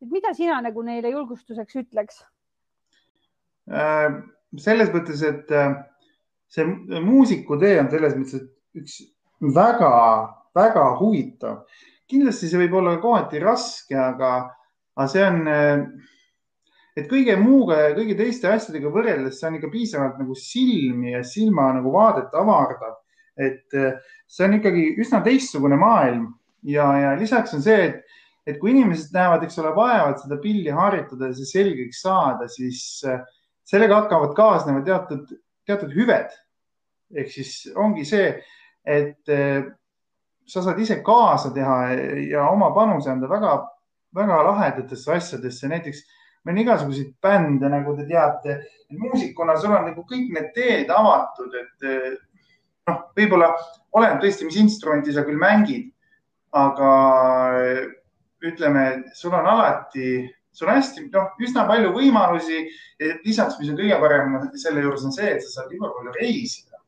et 0.00 0.08
mida 0.10 0.32
sina 0.34 0.62
nagu 0.64 0.82
neile 0.82 1.12
julgustuseks 1.12 1.76
ütleks? 1.82 2.22
Äh, 3.68 4.16
selles 4.64 4.90
mõttes, 4.94 5.20
et 5.28 5.52
äh, 5.52 5.76
see 6.48 6.64
muusikutee 7.04 7.76
on 7.82 7.92
selles 7.92 8.16
mõttes 8.16 8.48
üks 8.80 8.96
väga-väga 9.40 10.86
huvitav 11.00 11.66
kindlasti 12.10 12.50
see 12.50 12.60
võib 12.64 12.76
olla 12.80 12.96
kohati 13.02 13.40
raske, 13.42 13.96
aga, 13.98 14.32
aga 14.96 15.06
see 15.10 15.24
on, 15.26 15.40
et 16.96 17.08
kõige 17.10 17.36
muuga 17.40 17.80
ja 17.82 17.94
kõigi 17.96 18.16
teiste 18.18 18.50
asjadega 18.52 18.92
võrreldes 18.94 19.40
see 19.40 19.50
on 19.50 19.58
ikka 19.58 19.72
piisavalt 19.72 20.20
nagu 20.22 20.36
silmi 20.38 21.12
ja 21.16 21.22
silma 21.26 21.72
nagu 21.76 21.92
vaadet 21.94 22.34
avardav. 22.34 22.96
et 23.36 23.74
see 24.26 24.44
on 24.46 24.54
ikkagi 24.56 24.84
üsna 25.02 25.20
teistsugune 25.24 25.76
maailm 25.76 26.30
ja, 26.64 26.86
ja 27.02 27.10
lisaks 27.20 27.52
on 27.52 27.62
see, 27.64 27.90
et, 27.90 28.20
et 28.48 28.58
kui 28.60 28.72
inimesed 28.72 29.12
näevad, 29.12 29.44
eks 29.44 29.58
ole, 29.60 29.74
vaevad 29.76 30.22
seda 30.22 30.38
pilli 30.40 30.72
harjutada 30.72 31.30
ja 31.30 31.36
see 31.36 31.50
selgeks 31.50 32.00
saada, 32.06 32.48
siis 32.48 32.80
sellega 33.66 34.02
hakkavad 34.02 34.32
kaasnema 34.38 34.82
teatud, 34.86 35.28
teatud 35.66 35.92
hüved. 35.94 36.30
ehk 37.14 37.28
siis 37.30 37.68
ongi 37.78 38.02
see, 38.06 38.30
et 38.82 39.30
sa 40.46 40.62
saad 40.62 40.78
ise 40.80 41.00
kaasa 41.06 41.50
teha 41.54 41.78
ja 42.30 42.46
oma 42.50 42.70
panuse 42.74 43.10
anda 43.10 43.28
väga, 43.30 43.56
väga 44.14 44.42
lahedatesse 44.50 45.12
asjadesse, 45.16 45.68
näiteks 45.68 46.04
meil 46.46 46.54
on 46.54 46.62
igasuguseid 46.62 47.10
bände, 47.22 47.68
nagu 47.68 47.96
te 47.96 48.06
teate, 48.06 48.60
muusikuna 48.94 49.56
sul 49.58 49.74
on 49.74 49.88
nagu 49.90 50.04
kõik 50.06 50.30
need 50.34 50.52
teed 50.54 50.92
avatud, 50.94 51.54
et 51.58 51.86
noh, 52.86 53.00
võib-olla 53.18 53.50
oleneb 53.98 54.22
tõesti, 54.22 54.46
mis 54.46 54.58
instrumenti 54.62 55.14
sa 55.14 55.24
küll 55.26 55.40
mängid, 55.40 55.90
aga 56.54 56.90
ütleme, 58.46 58.84
sul 59.18 59.34
on 59.34 59.48
alati, 59.50 60.20
sul 60.54 60.70
on 60.70 60.78
hästi, 60.78 61.08
noh, 61.10 61.32
üsna 61.42 61.66
palju 61.68 61.90
võimalusi. 61.96 62.62
lisaks, 63.26 63.58
mis 63.58 63.72
on 63.72 63.76
kõige 63.80 63.98
parem 64.00 64.38
selle 64.54 64.84
juures 64.84 65.04
on 65.04 65.12
see, 65.12 65.34
et 65.34 65.42
sa 65.42 65.50
saad 65.50 65.74
igal 65.74 65.90
pool 65.92 66.14
reisida. 66.20 66.78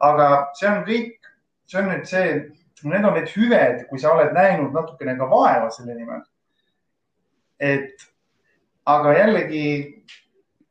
aga 0.00 0.48
see 0.56 0.68
on 0.68 0.80
kõik, 0.88 1.28
see 1.68 1.78
on 1.78 1.90
nüüd 1.92 2.06
see 2.08 2.24
need 2.84 3.04
on 3.04 3.16
need 3.16 3.30
hüved, 3.34 3.84
kui 3.90 4.00
sa 4.00 4.14
oled 4.14 4.32
näinud 4.36 4.74
natukene 4.76 5.16
ka 5.18 5.28
vaeva 5.30 5.70
selle 5.74 5.94
nimel. 5.94 6.22
et 7.60 8.06
aga 8.88 9.12
jällegi, 9.18 9.64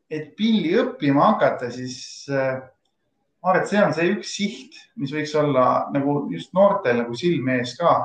et 0.09 0.31
pilli 0.37 0.73
õppima 0.81 1.27
hakata, 1.33 1.69
siis 1.71 2.25
äh, 2.33 2.57
ma 3.43 3.51
arvan, 3.51 3.63
et 3.63 3.71
see 3.71 3.81
on 3.83 3.93
see 3.95 4.13
üks 4.15 4.35
siht, 4.39 4.79
mis 4.97 5.13
võiks 5.13 5.35
olla 5.37 5.65
nagu 5.93 6.23
just 6.33 6.53
noortel 6.57 7.03
nagu 7.03 7.17
silme 7.17 7.59
ees 7.61 7.75
ka. 7.79 7.99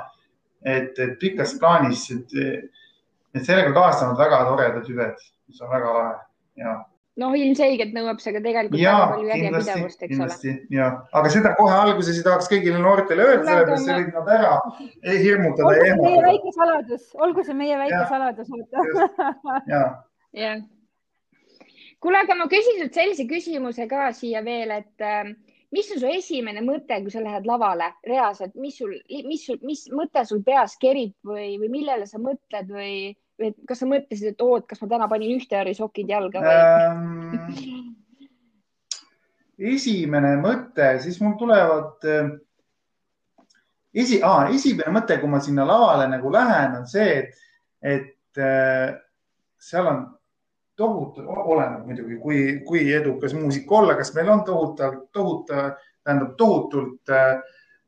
et, 0.64 0.96
et 0.98 1.18
pikas 1.20 1.58
plaanis, 1.60 2.06
et, 2.14 2.30
et 3.36 3.42
sellega 3.44 3.74
kaasnevad 3.76 4.20
väga 4.20 4.44
toredad 4.48 4.86
hüved, 4.88 5.24
mis 5.48 5.60
on 5.60 5.72
väga 5.72 5.96
lahe 5.96 6.14
ja 6.60 6.76
noh, 7.20 7.34
ilmselgelt 7.38 7.94
nõuab 7.94 8.20
see 8.22 8.34
ka 8.34 8.42
tegelikult 8.42 8.80
ja, 8.80 8.94
väga 8.94 9.06
palju 9.12 9.30
järjepidevust, 9.30 10.02
eks 10.02 10.12
kindlasti, 10.12 10.50
ole. 10.54 10.74
ja, 10.74 10.88
aga 11.20 11.30
seda 11.30 11.54
kohe 11.58 11.76
alguses 11.78 12.18
ei 12.18 12.26
tahaks 12.26 12.50
kõigile 12.50 12.80
noortele 12.82 13.26
öelda, 13.28 13.44
sellepärast 13.46 13.86
see 13.86 13.98
võib 14.00 14.18
nad 14.18 14.30
ära 14.34 14.52
hirmutada 15.22 15.68
olgu 15.70 15.86
ehmatada. 15.86 16.10
meie 16.10 16.24
väike 16.26 16.54
saladus, 16.58 17.08
olgu 17.26 17.46
see 17.46 17.58
meie 17.60 17.80
väike 17.84 18.00
ja. 18.00 18.04
saladus. 18.10 18.50
ja, 19.70 19.82
ja. 20.40 20.54
kuule, 22.02 22.22
aga 22.24 22.38
ma 22.40 22.50
küsin 22.50 22.82
sult 22.82 22.98
sellise 22.98 23.28
küsimuse 23.30 23.86
ka 23.90 24.10
siia 24.16 24.42
veel, 24.46 24.74
et 24.82 25.06
äh, 25.06 25.34
mis 25.74 25.90
on 25.94 26.02
su 26.02 26.10
esimene 26.10 26.62
mõte, 26.66 26.98
kui 27.04 27.14
sa 27.14 27.22
lähed 27.22 27.46
lavale 27.46 27.92
reaalselt, 28.10 28.58
mis 28.58 28.78
sul, 28.80 28.96
mis 29.30 29.46
mis 29.62 29.86
mõte 29.94 30.26
sul 30.26 30.42
peas 30.46 30.74
kerib 30.82 31.14
või, 31.26 31.54
või 31.62 31.70
millele 31.78 32.10
sa 32.10 32.18
mõtled 32.22 32.74
või 32.74 33.14
et 33.42 33.56
kas 33.68 33.82
sa 33.82 33.88
mõtlesid, 33.90 34.34
et 34.34 34.42
oo, 34.44 34.58
et 34.60 34.66
kas 34.70 34.80
ma 34.82 34.88
täna 34.90 35.08
panin 35.10 35.34
ühte 35.36 35.58
äri 35.58 35.74
sokid 35.76 36.10
jalga 36.10 36.42
või 36.44 36.54
ähm,? 36.54 37.94
esimene 39.74 40.34
mõte, 40.42 40.96
siis 41.02 41.20
mul 41.22 41.36
tulevad 41.38 42.06
äh, 42.10 42.32
esi 43.94 44.20
ah,, 44.22 44.50
esimene 44.54 44.94
mõte, 44.94 45.18
kui 45.20 45.30
ma 45.30 45.40
sinna 45.42 45.66
lavale 45.68 46.08
nagu 46.10 46.32
lähen, 46.34 46.80
on 46.80 46.88
see, 46.90 47.20
et, 47.20 47.46
et 47.80 48.42
äh, 48.42 48.94
seal 49.62 49.90
on 49.90 50.04
tohutu, 50.76 51.22
oleneb 51.30 51.86
muidugi, 51.86 52.18
kui, 52.22 52.40
kui 52.66 52.88
edukas 52.92 53.34
muusik 53.38 53.70
olla, 53.70 53.94
kas 53.98 54.10
meil 54.16 54.32
on 54.34 54.42
tohutult, 54.46 55.06
tohutu, 55.14 55.62
tähendab 56.04 56.36
tohutult 56.38 57.14
äh, 57.14 57.38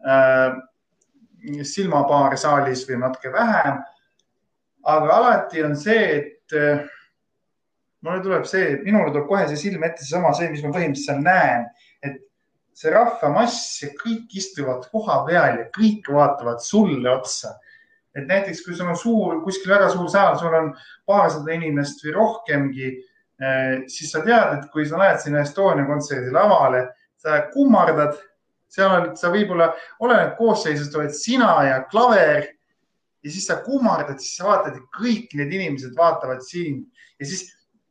äh 0.07 0.65
silmapaare 1.47 2.35
saalis 2.41 2.81
või 2.89 2.97
natuke 2.99 3.31
vähem 3.31 3.77
aga 4.87 5.17
alati 5.19 5.63
on 5.67 5.75
see, 5.79 6.05
et 6.21 6.57
äh, 6.57 6.85
mulle 8.07 8.23
tuleb 8.23 8.47
see, 8.47 8.77
minule 8.85 9.11
tuleb 9.11 9.27
kohe 9.29 9.47
see 9.51 9.59
silme 9.59 9.89
ette 9.91 10.05
seesama, 10.05 10.33
see, 10.37 10.51
mis 10.53 10.63
ma 10.65 10.73
põhimõtteliselt 10.75 11.25
näen, 11.25 11.67
et 12.07 12.21
see 12.77 12.93
rahvamass 12.95 13.81
ja 13.83 13.91
kõik 13.99 14.37
istuvad 14.39 14.87
koha 14.93 15.23
peal 15.27 15.63
ja 15.63 15.67
kõik 15.75 16.11
vaatavad 16.13 16.63
sulle 16.65 17.11
otsa. 17.11 17.57
et 18.17 18.25
näiteks, 18.25 18.63
kui 18.65 18.73
sul 18.73 18.89
on 18.89 18.97
suur, 18.97 19.33
kuskil 19.45 19.75
väga 19.75 19.91
suur 19.93 20.07
saal, 20.09 20.39
sul 20.41 20.55
on 20.57 20.71
paarsada 21.05 21.53
inimest 21.53 22.01
või 22.01 22.15
rohkemgi, 22.15 22.87
eh, 23.45 23.83
siis 23.93 24.09
sa 24.15 24.23
tead, 24.25 24.55
et 24.55 24.71
kui 24.73 24.87
sa 24.89 24.97
lähed 24.97 25.21
sinna 25.21 25.43
Estonia 25.45 25.85
kontserdi 25.85 26.33
lavale, 26.33 26.81
sa 27.21 27.43
kummardad, 27.53 28.17
seal 28.73 28.89
oled 28.95 29.19
sa 29.21 29.29
võib-olla, 29.35 29.67
oleneb 30.01 30.33
koosseisust, 30.39 30.97
oled 30.97 31.13
sina 31.13 31.51
ja 31.67 31.83
klaver 31.91 32.56
ja 33.27 33.33
siis 33.35 33.47
sa 33.49 33.59
kummardad, 33.65 34.21
siis 34.23 34.37
sa 34.39 34.47
vaatad, 34.47 34.77
et 34.79 34.91
kõik 34.95 35.33
need 35.35 35.51
inimesed 35.53 35.97
vaatavad 35.99 36.45
sind. 36.47 36.85
Ja 37.19 37.27
siis 37.27 37.49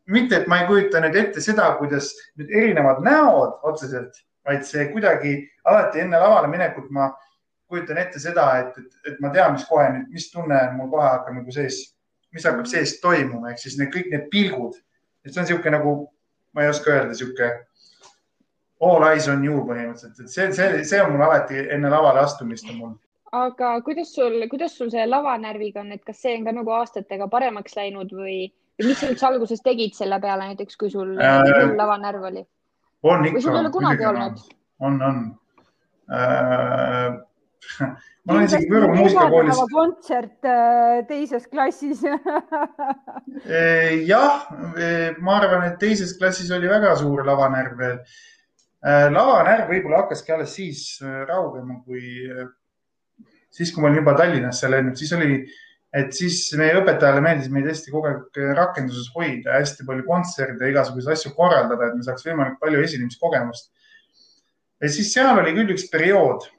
mitte, 0.08 0.38
et 0.40 0.48
ma 0.48 0.62
ei 0.62 0.70
kujuta 0.70 1.02
nüüd 1.04 1.18
ette 1.20 1.44
seda, 1.44 1.68
kuidas 1.80 2.14
nüüd 2.40 2.54
erinevad 2.56 3.02
näod 3.04 3.60
otseselt, 3.68 4.16
vaid 4.48 4.64
see 4.68 4.88
kuidagi 4.94 5.36
alati 5.68 6.06
enne 6.06 6.22
lavale 6.22 6.48
minekut 6.52 6.88
ma 6.96 7.10
kujutan 7.68 8.00
ette 8.00 8.22
seda, 8.22 8.48
et, 8.62 8.78
et, 8.80 8.98
et 9.12 9.22
ma 9.24 9.34
tean, 9.34 9.58
mis 9.58 9.66
kohe 9.68 9.88
nüüd, 9.92 10.10
mis 10.14 10.30
tunne 10.32 10.60
mul 10.78 10.92
kohe 10.94 11.08
hakkab 11.10 11.36
nagu 11.42 11.56
sees, 11.56 11.82
mis 12.36 12.46
hakkab 12.48 12.70
sees 12.70 13.00
toimuma, 13.04 13.52
ehk 13.52 13.64
siis 13.64 13.80
need 13.82 13.92
kõik 13.94 14.12
need 14.14 14.28
pilgud, 14.32 14.78
et 15.26 15.34
see 15.34 15.42
on 15.42 15.50
niisugune 15.50 15.74
nagu, 15.80 15.96
ma 16.56 16.64
ei 16.64 16.72
oska 16.72 16.94
öelda, 16.94 17.10
niisugune 17.12 17.50
all 18.86 19.08
eyes 19.10 19.28
on 19.32 19.44
you 19.44 19.64
põhimõtteliselt, 19.66 20.22
et 20.22 20.32
see, 20.32 20.52
see, 20.54 20.84
see 20.86 21.02
on 21.02 21.16
mul 21.16 21.26
alati 21.26 21.66
enne 21.74 21.90
lavale 21.90 22.22
astumist 22.22 22.70
on 22.70 22.78
mul 22.78 22.94
aga 23.36 23.72
kuidas 23.86 24.14
sul, 24.16 24.40
kuidas 24.52 24.78
sul 24.78 24.92
see 24.94 25.06
lavanärviga 25.08 25.84
on, 25.84 25.94
et 25.96 26.04
kas 26.08 26.22
see 26.24 26.36
on 26.40 26.48
ka 26.48 26.56
nagu 26.56 26.76
aastatega 26.80 27.28
paremaks 27.32 27.78
läinud 27.78 28.14
või, 28.16 28.40
või 28.80 28.90
mis 28.92 29.00
sa 29.02 29.12
üldse 29.12 29.30
alguses 29.30 29.64
tegid 29.66 29.96
selle 29.98 30.20
peale, 30.24 30.52
näiteks 30.52 30.80
kui 30.82 30.92
sul 30.94 31.16
äh, 31.20 31.44
lavanärv 31.76 32.30
oli? 32.32 32.46
on 33.06 33.26
ikka. 33.28 33.38
või 33.38 33.46
sul 33.48 33.56
ei 33.56 33.64
ole 33.64 33.74
kunagi 33.76 34.10
olnud? 34.12 34.44
on, 34.86 35.02
on 35.10 35.24
äh, 36.16 37.24
ma 38.26 38.36
olen 38.36 38.48
isegi 38.48 38.70
Võru 38.70 38.92
muusikakoolis. 38.94 39.60
kontsert 39.72 40.48
äh, 40.50 41.00
teises 41.10 41.48
klassis 41.52 42.04
äh, 42.10 44.06
jah, 44.08 44.48
äh, 44.76 45.18
ma 45.22 45.40
arvan, 45.40 45.68
et 45.70 45.80
teises 45.82 46.16
klassis 46.20 46.52
oli 46.56 46.70
väga 46.72 46.96
suur 47.02 47.26
lavanärv 47.28 47.78
veel. 47.82 48.00
lavanärv 48.86 49.72
võib-olla 49.72 50.04
hakkaski 50.04 50.34
alles 50.36 50.52
siis 50.54 50.82
raugema, 51.02 51.80
kui, 51.88 52.04
siis 53.56 53.72
kui 53.74 53.84
ma 53.84 53.90
olin 53.90 54.02
juba 54.02 54.16
Tallinnasse 54.20 54.70
läinud, 54.72 54.98
siis 55.00 55.14
oli, 55.16 55.40
et 55.96 56.12
siis 56.16 56.42
meie 56.60 56.76
õpetajale 56.82 57.24
meeldis 57.24 57.52
meid 57.54 57.70
hästi 57.72 57.94
kogu 57.94 58.12
aeg 58.12 58.42
rakenduses 58.58 59.08
hoida, 59.16 59.56
hästi 59.60 59.88
palju 59.88 60.06
kontserte, 60.08 60.72
igasuguseid 60.72 61.16
asju 61.16 61.32
korraldada, 61.38 61.88
et 61.88 61.98
me 61.98 62.04
saaks 62.06 62.28
võimalikult 62.28 62.62
palju 62.64 62.84
esinemiskogemust. 62.84 63.72
ja 64.84 64.92
siis 64.92 65.14
seal 65.16 65.40
oli 65.40 65.56
küll 65.56 65.72
üks 65.76 65.88
periood 65.92 66.50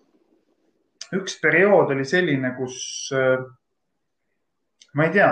üks 1.14 1.38
periood 1.42 1.92
oli 1.94 2.06
selline, 2.08 2.52
kus 2.56 2.78
äh, 3.14 3.44
ma 4.96 5.06
ei 5.06 5.12
tea, 5.14 5.30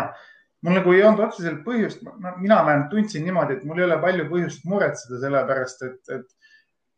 mul 0.64 0.79
nagu 0.79 0.94
ei 0.94 1.03
olnud 1.07 1.24
otseselt 1.27 1.64
põhjust, 1.66 2.05
mina 2.38 2.61
vähemalt 2.66 2.90
tundsin 2.92 3.24
niimoodi, 3.27 3.59
et 3.59 3.66
mul 3.68 3.81
ei 3.81 3.88
ole 3.88 3.98
palju 4.03 4.29
põhjust 4.31 4.68
muretseda, 4.70 5.20
sellepärast 5.24 5.85
et, 5.88 6.00
et, 6.14 6.55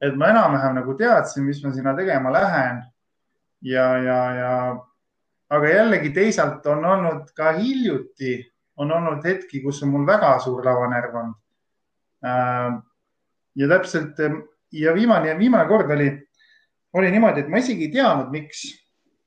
et 0.08 0.18
ma 0.18 0.32
enam-vähem 0.34 0.76
nagu 0.80 0.96
teadsin, 0.98 1.46
mis 1.46 1.62
ma 1.64 1.72
sinna 1.74 1.96
tegema 1.96 2.32
lähen. 2.34 2.84
Ja, 3.66 3.86
ja, 3.98 4.18
ja 4.34 4.52
aga 5.50 5.72
jällegi 5.72 6.12
teisalt 6.14 6.66
on 6.70 6.84
olnud 6.84 7.32
ka 7.36 7.52
hiljuti, 7.58 8.38
on 8.76 8.92
olnud 8.92 9.24
hetki, 9.26 9.62
kus 9.64 9.82
on 9.82 9.94
mul 9.94 10.06
väga 10.06 10.36
suur 10.44 10.64
lavanärv 10.64 11.18
olnud. 11.22 11.40
Äh, 12.26 12.70
ja 13.56 13.68
täpselt 13.68 14.20
ja 14.72 14.94
viimane, 14.94 15.34
viimane 15.38 15.68
kord 15.68 15.90
oli 15.90 16.10
oli 16.96 17.10
niimoodi, 17.10 17.44
et 17.44 17.52
ma 17.52 17.60
isegi 17.60 17.88
ei 17.88 17.92
teadnud, 17.92 18.32
miks, 18.32 18.64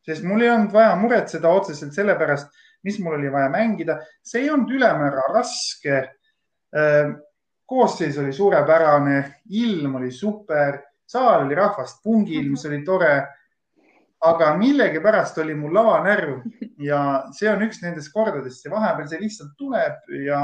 sest 0.06 0.26
mul 0.26 0.42
ei 0.42 0.52
olnud 0.52 0.74
vaja 0.74 0.96
muretseda 1.00 1.52
otseselt 1.54 1.94
selle 1.94 2.16
pärast, 2.18 2.50
mis 2.86 3.00
mul 3.04 3.18
oli 3.20 3.32
vaja 3.32 3.50
mängida, 3.54 4.00
see 4.26 4.46
ei 4.46 4.52
olnud 4.54 4.72
ülemäära 4.74 5.28
raske. 5.34 5.98
Äh, 6.76 7.12
koosseis 7.70 8.18
oli 8.18 8.34
suurepärane, 8.34 9.18
ilm 9.62 10.00
oli 10.00 10.10
super, 10.12 10.80
saal 11.06 11.46
oli 11.46 11.58
rahvast 11.58 12.02
pungil, 12.04 12.48
mis 12.50 12.66
oli 12.66 12.82
tore. 12.86 13.14
Aga 14.26 14.52
millegipärast 14.60 15.38
oli 15.44 15.56
mul 15.56 15.74
lavanärv 15.78 16.42
ja 16.90 17.00
see 17.36 17.48
on 17.52 17.64
üks 17.64 17.80
nendest 17.84 18.12
kordadest 18.16 18.66
ja 18.66 18.74
vahepeal 18.74 19.08
see 19.08 19.22
lihtsalt 19.22 19.56
tuleb 19.60 20.12
ja, 20.26 20.42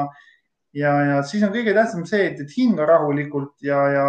ja, 0.76 0.94
ja 1.10 1.20
siis 1.28 1.44
on 1.44 1.52
kõige 1.56 1.76
tähtsam 1.76 2.06
see, 2.08 2.30
et, 2.30 2.40
et 2.40 2.56
hinga 2.56 2.88
rahulikult 2.88 3.54
ja, 3.66 3.82
ja 3.92 4.08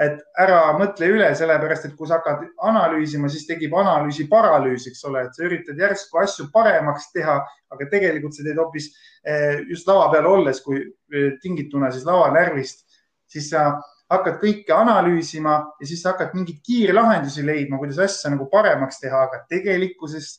et 0.00 0.20
ära 0.40 0.60
mõtle 0.78 1.10
üle, 1.12 1.28
sellepärast 1.36 1.84
et 1.86 1.96
kui 1.98 2.08
sa 2.08 2.16
hakkad 2.18 2.46
analüüsima, 2.64 3.28
siis 3.30 3.44
tekib 3.48 3.74
analüüsi 3.76 4.24
paralüüs, 4.30 4.86
eks 4.88 5.04
ole, 5.08 5.26
et 5.26 5.36
sa 5.36 5.44
üritad 5.44 5.78
järsku 5.78 6.22
asju 6.22 6.48
paremaks 6.54 7.10
teha, 7.12 7.36
aga 7.72 7.88
tegelikult 7.92 8.36
sa 8.36 8.46
teed 8.46 8.60
hoopis 8.60 8.88
eh, 9.24 9.60
just 9.68 9.88
lava 9.90 10.08
peal 10.14 10.30
olles, 10.30 10.62
kui 10.64 10.80
eh, 10.80 11.34
tingituna 11.44 11.92
siis 11.92 12.08
lavanärvist, 12.08 12.86
siis 13.28 13.50
sa 13.52 13.68
hakkad 14.12 14.38
kõike 14.42 14.74
analüüsima 14.76 15.54
ja 15.80 15.88
siis 15.88 16.04
hakkad 16.06 16.34
mingeid 16.36 16.60
kiirlahendusi 16.66 17.44
leidma, 17.46 17.80
kuidas 17.80 18.00
asja 18.04 18.32
nagu 18.32 18.48
paremaks 18.52 19.00
teha, 19.02 19.26
aga 19.28 19.42
tegelikkuses 19.50 20.34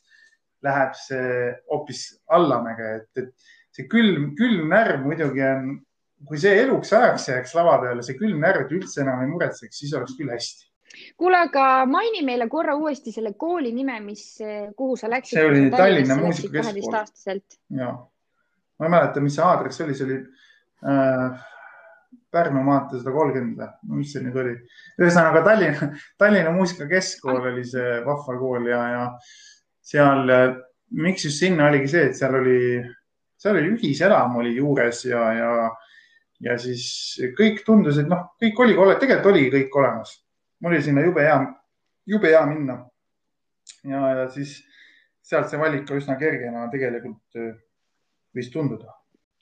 läheb 0.64 0.94
see 0.96 1.50
hoopis 1.72 2.06
allamäge, 2.32 2.92
et, 3.00 3.24
et 3.24 3.76
see 3.76 3.90
külm, 3.92 4.32
külm 4.38 4.70
närv 4.72 5.04
muidugi 5.08 5.44
on 5.48 5.74
kui 6.28 6.40
see 6.40 6.54
eluks 6.64 6.94
ajaks 6.96 7.28
jääks 7.32 7.56
lava 7.58 7.78
peale, 7.82 8.04
see 8.06 8.16
külm 8.20 8.40
närv, 8.44 8.66
et 8.66 8.78
üldse 8.78 9.02
enam 9.04 9.24
ei 9.24 9.32
muretseks, 9.32 9.82
siis 9.82 9.94
oleks 9.98 10.16
küll 10.20 10.32
hästi. 10.32 10.70
kuule, 11.18 11.40
aga 11.50 11.86
maini 11.90 12.22
meile 12.26 12.48
korra 12.50 12.76
uuesti 12.78 13.12
selle 13.12 13.34
kooli 13.40 13.74
nime, 13.76 13.98
mis, 14.06 14.26
kuhu 14.78 14.98
sa 15.00 15.10
läksid. 15.12 15.40
see 15.40 15.48
oli 15.50 15.64
Tallinna 15.74 16.20
Muusikakeskkool. 16.22 16.62
kaheteistaastaselt. 16.62 17.58
ja, 17.80 17.92
ma 18.80 18.88
ei 18.88 18.96
mäleta, 18.96 19.24
mis 19.26 19.36
see 19.40 19.46
aadress 19.46 19.84
oli, 19.84 19.98
see 19.98 20.08
oli 20.08 20.20
äh, 20.94 21.44
Pärnu 22.34 22.64
maantee 22.66 23.00
sada 23.00 23.14
kolmkümmend 23.14 23.62
või, 23.62 24.02
mis 24.02 24.14
see 24.14 24.24
nüüd 24.26 24.40
oli? 24.42 24.56
ühesõnaga 25.00 25.44
Tallinna, 25.48 25.90
Tallinna 26.22 26.54
Muusikakeskkool 26.56 27.50
oli 27.54 27.64
see 27.70 28.02
vahva 28.08 28.38
kool 28.40 28.68
ja, 28.72 28.82
ja 28.96 29.06
seal, 29.94 30.34
miks 30.98 31.28
just 31.30 31.44
sinna 31.44 31.70
oligi 31.70 31.92
see, 31.94 32.10
et 32.10 32.18
seal 32.18 32.40
oli, 32.40 32.60
seal 33.38 33.60
oli 33.60 33.74
ühiselam 33.76 34.38
oli 34.42 34.56
juures 34.58 35.06
ja, 35.10 35.26
ja 35.38 35.54
ja 36.44 36.56
siis 36.60 36.86
kõik 37.38 37.64
tundus, 37.66 38.00
et 38.02 38.10
noh, 38.10 38.32
kõik 38.42 38.60
ole-, 38.64 38.98
tegelikult 39.00 39.32
oligi 39.32 39.52
kõik 39.54 39.78
olemas. 39.82 40.18
mul 40.60 40.74
oli 40.74 40.84
sinna 40.84 41.04
jube 41.04 41.24
hea, 41.24 41.38
jube 42.08 42.32
hea 42.32 42.44
minna. 42.50 42.78
ja, 43.84 44.02
ja 44.18 44.28
siis 44.32 44.58
sealt 45.24 45.50
see 45.50 45.60
valik 45.60 45.86
ka 45.88 45.96
üsna 45.96 46.18
kergena 46.20 46.68
tegelikult 46.72 47.40
äh, 47.40 47.56
võis 48.36 48.52
tunduda. 48.52 48.92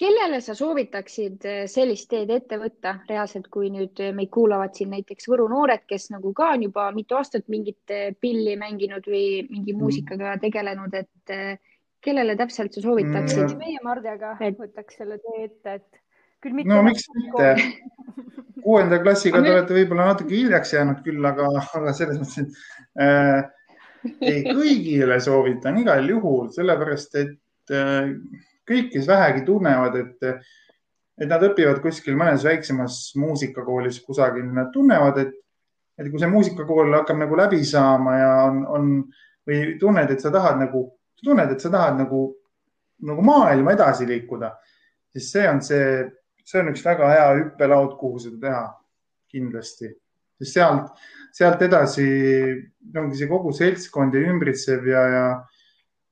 Kellele 0.02 0.40
sa 0.42 0.56
soovitaksid 0.58 1.46
äh, 1.46 1.64
sellist 1.70 2.10
teed 2.10 2.32
ette 2.34 2.58
võtta 2.62 2.96
reaalselt, 3.10 3.50
kui 3.54 3.70
nüüd 3.74 4.02
meid 4.18 4.32
kuulavad 4.34 4.74
siin 4.78 4.94
näiteks 4.96 5.30
Võru 5.30 5.48
noored, 5.52 5.86
kes 5.90 6.10
nagu 6.14 6.34
ka 6.38 6.52
on 6.56 6.66
juba 6.66 6.88
mitu 6.96 7.20
aastat 7.20 7.46
mingit 7.54 7.94
äh, 7.94 8.10
pilli 8.20 8.58
mänginud 8.60 9.06
või 9.08 9.44
mingi 9.50 9.76
mm. 9.76 9.82
muusikaga 9.84 10.38
tegelenud, 10.42 10.96
et 10.98 11.60
kellele 12.02 12.36
täpselt 12.38 12.74
sa 12.74 12.84
soovitaksid 12.84 13.46
mm.? 13.46 13.60
meie 13.62 13.82
Mardjaga 13.86 14.36
et... 14.42 14.58
võtaks 14.58 14.98
selle 15.02 15.20
tee 15.22 15.46
ette, 15.46 15.78
et 15.80 16.02
küll 16.42 16.58
mitte. 16.58 16.74
no 16.74 16.82
miks 16.86 17.08
mitte? 17.16 17.54
kuuenda 18.66 19.00
klassiga 19.02 19.42
te 19.42 19.54
olete 19.54 19.78
võib-olla 19.78 20.12
natuke 20.12 20.36
hiljaks 20.36 20.76
jäänud 20.76 21.02
küll, 21.06 21.26
aga, 21.26 21.48
aga 21.78 21.94
selles 21.98 22.22
mõttes, 22.22 22.46
et 22.46 23.06
äh, 23.06 23.50
ei, 24.20 24.42
kõigile 24.50 25.20
soovitan 25.24 25.78
igal 25.82 26.10
juhul, 26.10 26.50
sellepärast 26.54 27.20
et 27.22 27.76
äh, 27.78 28.14
kõik, 28.72 28.90
kes 28.96 29.10
vähegi 29.10 29.46
tunnevad, 29.48 29.98
et, 30.00 30.48
et 31.22 31.30
nad 31.30 31.44
õpivad 31.46 31.82
kuskil 31.84 32.18
mõnes 32.20 32.46
väiksemas 32.48 33.02
muusikakoolis 33.20 34.02
kusagil, 34.06 34.48
nad 34.56 34.72
tunnevad, 34.74 35.22
et, 35.26 35.36
et 36.00 36.10
kui 36.10 36.22
see 36.22 36.32
muusikakool 36.32 36.96
hakkab 37.02 37.20
nagu 37.22 37.38
läbi 37.40 37.62
saama 37.68 38.16
ja 38.18 38.32
on, 38.48 38.64
on 38.68 38.90
või 39.48 39.76
tunned, 39.82 40.14
et 40.14 40.24
sa 40.24 40.32
tahad 40.34 40.60
nagu, 40.62 40.88
tunned, 41.24 41.54
et 41.54 41.62
sa 41.62 41.70
tahad 41.74 42.00
nagu, 42.00 42.24
nagu 43.06 43.24
maailma 43.26 43.76
edasi 43.76 44.08
liikuda, 44.10 44.56
siis 45.14 45.30
see 45.36 45.46
on 45.50 45.62
see 45.66 45.86
see 46.52 46.62
on 46.62 46.72
üks 46.72 46.84
väga 46.86 47.10
hea 47.12 47.28
hüppelaud, 47.40 47.96
kuhu 48.00 48.20
seda 48.22 48.40
teha 48.42 48.64
kindlasti, 49.32 49.92
sest 50.42 50.58
sealt, 50.58 51.02
sealt 51.36 51.64
edasi 51.68 52.08
ongi 52.98 53.20
see 53.20 53.30
kogu 53.30 53.54
seltskond 53.56 54.16
ja 54.18 54.24
ümbritsev 54.34 54.88
ja, 54.90 55.04
ja, 55.16 55.26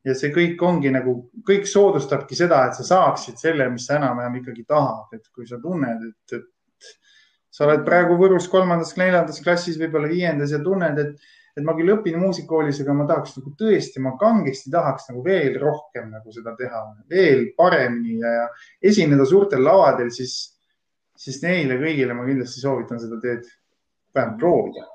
ja 0.07 0.15
see 0.15 0.31
kõik 0.35 0.61
ongi 0.63 0.91
nagu, 0.93 1.15
kõik 1.47 1.67
soodustabki 1.67 2.37
seda, 2.37 2.61
et 2.67 2.77
sa 2.77 2.85
saaksid 2.87 3.39
selle, 3.41 3.67
mis 3.73 3.87
sa 3.89 3.97
enam-vähem 3.99 4.39
ikkagi 4.41 4.63
tahad, 4.67 5.09
et 5.17 5.25
kui 5.35 5.47
sa 5.49 5.59
tunned, 5.61 6.05
et, 6.07 6.37
et 6.37 6.93
sa 7.51 7.65
oled 7.67 7.83
praegu 7.87 8.15
Võrus 8.19 8.47
kolmandas, 8.51 8.95
neljandas 8.99 9.41
klassis, 9.43 9.79
võib-olla 9.81 10.11
viiendas 10.11 10.55
ja 10.55 10.61
tunned, 10.63 11.03
et 11.03 11.35
et 11.57 11.65
ma 11.65 11.73
küll 11.75 11.91
õpin 11.91 12.15
muusikakoolis, 12.21 12.77
aga 12.83 12.93
ma 12.95 13.05
tahaks 13.09 13.33
nagu 13.35 13.51
tõesti, 13.59 13.99
ma 14.03 14.13
kangesti 14.21 14.71
tahaks 14.71 15.09
nagu 15.09 15.23
veel 15.25 15.57
rohkem 15.59 16.05
nagu 16.13 16.31
seda 16.31 16.53
teha, 16.55 16.83
veel 17.11 17.49
paremini 17.57 18.19
ja, 18.21 18.31
ja 18.37 18.45
esineda 18.91 19.25
suurtel 19.27 19.65
lavadel, 19.65 20.11
siis, 20.13 20.37
siis 21.19 21.41
neile 21.43 21.75
kõigile 21.81 22.15
ma 22.15 22.27
kindlasti 22.29 22.63
soovitan 22.63 23.01
seda 23.01 23.19
teed 23.19 23.49
vähemalt 24.15 24.39
proovida 24.39 24.85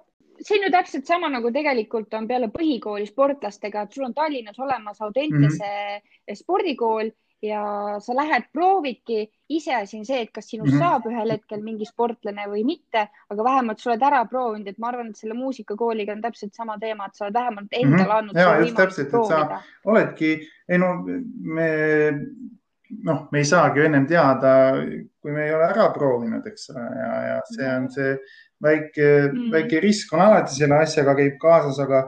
see 0.45 0.59
on 0.59 0.67
ju 0.67 0.71
täpselt 0.75 1.07
sama 1.09 1.31
nagu 1.33 1.51
tegelikult 1.53 2.15
on 2.15 2.29
peale 2.29 2.51
põhikooli 2.53 3.07
sportlastega, 3.09 3.85
et 3.85 3.93
sul 3.93 4.09
on 4.09 4.15
Tallinnas 4.15 4.59
olemas 4.61 5.01
Audentese 5.01 5.71
mm 5.71 6.01
-hmm. 6.01 6.41
spordikool 6.41 7.11
ja 7.45 7.63
sa 7.99 8.17
lähed, 8.17 8.47
proovidki, 8.53 9.27
iseasi 9.49 9.99
on 9.99 10.07
see, 10.09 10.23
et 10.23 10.31
kas 10.33 10.49
sinust 10.49 10.73
mm 10.73 10.79
-hmm. 10.79 10.85
saab 10.85 11.07
ühel 11.11 11.33
hetkel 11.35 11.63
mingi 11.63 11.85
sportlane 11.85 12.47
või 12.49 12.65
mitte, 12.65 13.09
aga 13.31 13.45
vähemalt 13.45 13.81
sa 13.81 13.91
oled 13.91 14.03
ära 14.03 14.25
proovinud, 14.25 14.69
et 14.69 14.79
ma 14.79 14.89
arvan, 14.89 15.11
et 15.11 15.21
selle 15.21 15.35
muusikakooliga 15.35 16.13
on 16.13 16.23
täpselt 16.23 16.55
sama 16.55 16.79
teema, 16.79 17.07
et 17.07 17.15
sa 17.15 17.25
oled 17.25 17.35
vähemalt 17.35 17.73
endale 17.73 18.03
mm 18.03 18.09
-hmm. 18.09 18.19
andnud. 18.19 18.37
ja 18.37 18.59
just 18.61 18.77
täpselt, 18.77 19.15
et 19.15 19.27
sa 19.29 19.63
oledki, 19.85 20.49
ei 20.69 20.79
no 20.79 20.95
me 21.41 21.71
noh, 23.03 23.29
me 23.33 23.39
ei 23.39 23.45
saagi 23.45 23.81
ennem 23.81 24.07
teada, 24.07 24.49
kui 25.21 25.33
me 25.33 25.47
ei 25.47 25.55
ole 25.55 25.69
ära 25.69 25.91
proovinud, 25.91 26.47
eks 26.47 26.71
ole, 26.71 26.85
ja, 27.01 27.13
ja 27.29 27.41
see 27.51 27.77
on 27.77 27.91
see 27.91 28.17
väike 28.65 29.09
mm., 29.31 29.49
väike 29.53 29.81
risk 29.85 30.13
on 30.15 30.25
alati 30.25 30.59
selle 30.59 30.83
asjaga 30.83 31.15
käib 31.19 31.41
kaasas, 31.43 31.81
aga, 31.85 32.05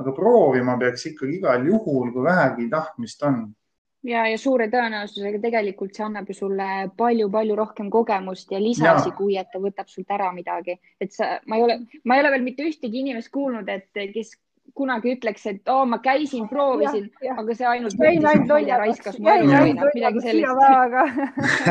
aga 0.00 0.12
proovima 0.16 0.76
peaks 0.80 1.08
ikkagi 1.12 1.40
igal 1.40 1.66
juhul, 1.66 2.12
kui 2.14 2.26
vähegi 2.26 2.68
tahtmist 2.72 3.22
on. 3.28 3.40
ja, 4.06 4.24
ja 4.30 4.38
suure 4.40 4.70
tõenäosusega 4.72 5.40
tegelikult 5.42 5.96
see 5.96 6.04
annab 6.06 6.30
ju 6.30 6.38
sulle 6.38 6.68
palju-palju 6.96 7.56
rohkem 7.56 7.90
kogemust 7.92 8.52
ja 8.52 8.60
lisasi, 8.62 9.12
kui 9.16 9.36
et 9.36 9.50
ta 9.52 9.60
võtab 9.60 9.90
sult 9.92 10.10
ära 10.10 10.30
midagi, 10.32 10.78
et 11.00 11.12
sa, 11.12 11.34
ma 11.46 11.58
ei 11.58 11.66
ole, 11.66 11.80
ma 12.04 12.16
ei 12.16 12.24
ole 12.24 12.30
veel 12.36 12.46
mitte 12.46 12.64
ühtegi 12.64 13.04
inimest 13.04 13.32
kuulnud, 13.34 13.68
et 13.68 13.90
kes 14.14 14.36
kunagi 14.74 15.14
ütleks, 15.16 15.46
et 15.50 15.68
oo 15.68 15.82
oh,, 15.82 15.86
ma 15.88 15.98
käisin, 16.02 16.48
proovisin, 16.50 17.08
aga 17.36 17.56
see 17.56 17.68
ainult 17.68 17.96
raiskas 18.00 19.18
mu 19.18 19.30
elu 19.32 19.48
või 19.50 19.72
noh, 19.76 19.88
midagi 19.94 20.22
sellist. 20.24 20.60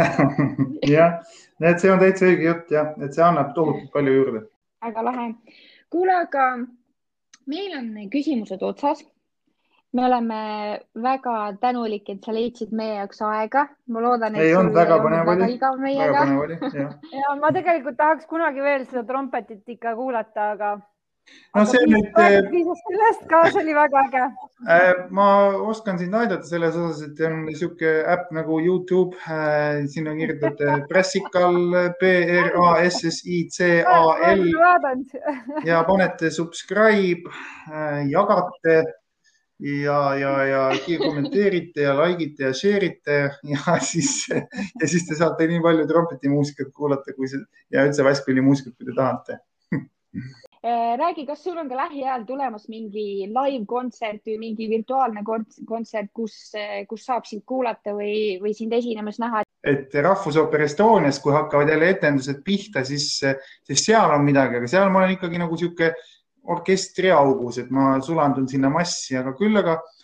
jah, 0.95 1.19
et 1.61 1.83
see 1.83 1.93
on 1.93 2.01
täitsa 2.01 2.27
õige 2.29 2.49
jutt 2.49 2.73
jah, 2.73 2.91
et 2.99 3.15
see 3.15 3.23
annab 3.25 3.53
tohutult 3.55 3.93
palju 3.93 4.17
juurde. 4.17 4.43
väga 4.85 5.05
lahe. 5.05 5.29
kuule, 5.89 6.17
aga 6.25 6.49
meil 7.49 7.79
on 7.79 7.95
küsimused 8.11 8.61
otsas. 8.65 9.05
me 9.93 10.05
oleme 10.05 10.39
väga 11.01 11.35
tänulik, 11.61 12.09
et 12.13 12.23
sa 12.23 12.33
leidsid 12.33 12.71
meie 12.75 12.99
jaoks 12.99 13.21
aega. 13.25 13.67
ma 13.87 14.03
loodan, 14.05 14.35
et 14.35 14.49
ei 14.49 14.55
olnud 14.55 14.75
väga 14.77 14.99
põnev 15.05 15.33
oli. 15.33 15.49
väga 15.55 15.73
põnev 15.79 16.45
oli, 16.45 16.59
jah. 16.61 16.93
ja 17.23 17.35
ma 17.41 17.51
tegelikult 17.55 17.97
tahaks 17.97 18.29
kunagi 18.29 18.61
veel 18.61 18.85
seda 18.85 19.03
trompetit 19.03 19.77
ikka 19.77 19.95
kuulata, 19.97 20.51
aga 20.57 20.77
no 21.55 21.65
see 21.65 21.87
nüüd. 21.89 22.09
sellest 22.13 23.25
ka, 23.29 23.41
see 23.49 23.61
oli 23.63 23.75
väga 23.77 24.03
äge. 24.07 24.27
Äh, 24.69 24.91
ma 25.15 25.27
oskan 25.71 25.99
sind 26.01 26.15
aidata 26.17 26.45
selles 26.47 26.77
osas, 26.77 27.01
et 27.07 27.21
on 27.25 27.43
niisugune 27.47 28.03
äpp 28.13 28.29
nagu 28.35 28.59
Youtube, 28.61 29.17
äh, 29.25 29.85
sinna 29.91 30.15
kirjutate 30.17 30.83
Brassical, 30.89 31.59
B 32.01 32.13
R 32.43 32.53
A 32.63 32.69
S 32.85 33.03
S 33.09 33.21
I 33.25 33.43
C 33.49 33.81
A 33.81 34.01
L 34.33 34.47
ja 35.65 35.83
panete 35.87 36.31
subscribe, 36.31 37.29
jagate 38.09 38.79
ja, 39.59 40.15
ja, 40.15 40.33
ja 40.45 40.97
kommenteerite 40.97 41.81
ja 41.81 41.95
like 41.99 42.23
ite 42.23 42.43
ja 42.43 42.53
share 42.53 42.85
ite 42.85 43.17
ja 43.43 43.79
siis, 43.91 44.27
ja 44.29 44.87
siis 44.87 45.07
te 45.07 45.17
saate 45.19 45.47
nii 45.49 45.63
palju 45.63 45.87
trompetimuusikat 45.89 46.71
kuulata, 46.75 47.15
kui 47.15 47.27
see 47.31 47.41
ja 47.73 47.83
üldse 47.87 48.05
vasspillimuusikat, 48.07 48.77
kui 48.77 48.87
te 48.87 48.95
tahate 48.95 49.39
räägi, 50.63 51.25
kas 51.27 51.43
sul 51.43 51.57
on 51.57 51.69
ka 51.69 51.77
lähiajal 51.77 52.25
tulemas 52.27 52.67
mingi 52.67 53.27
live-kontsert 53.31 54.25
või 54.27 54.37
mingi 54.41 54.69
virtuaalne 54.69 55.23
kontsert, 55.23 56.09
kus, 56.13 56.51
kus 56.89 57.05
saab 57.05 57.27
sind 57.29 57.45
kuulata 57.47 57.93
või, 57.95 58.39
või 58.41 58.53
sind 58.57 58.73
esinemas 58.73 59.19
näha? 59.19 59.43
et 59.63 59.93
Rahvusooper 59.93 60.63
Estonias, 60.63 61.19
kui 61.19 61.33
hakkavad 61.35 61.69
jälle 61.69 61.89
etendused 61.91 62.43
pihta, 62.43 62.83
siis, 62.87 63.17
siis 63.67 63.85
seal 63.85 64.11
on 64.15 64.23
midagi, 64.23 64.59
aga 64.59 64.67
seal 64.71 64.91
ma 64.91 65.01
olen 65.03 65.17
ikkagi 65.17 65.39
nagu 65.41 65.57
sihuke 65.59 65.93
orkestriaugus, 66.49 67.59
et 67.63 67.71
ma 67.71 67.97
sulandun 68.03 68.47
sinna 68.47 68.71
massi, 68.71 69.17
aga 69.19 69.35
küll 69.39 69.59
aga 69.59 69.79
Äh, 69.79 69.98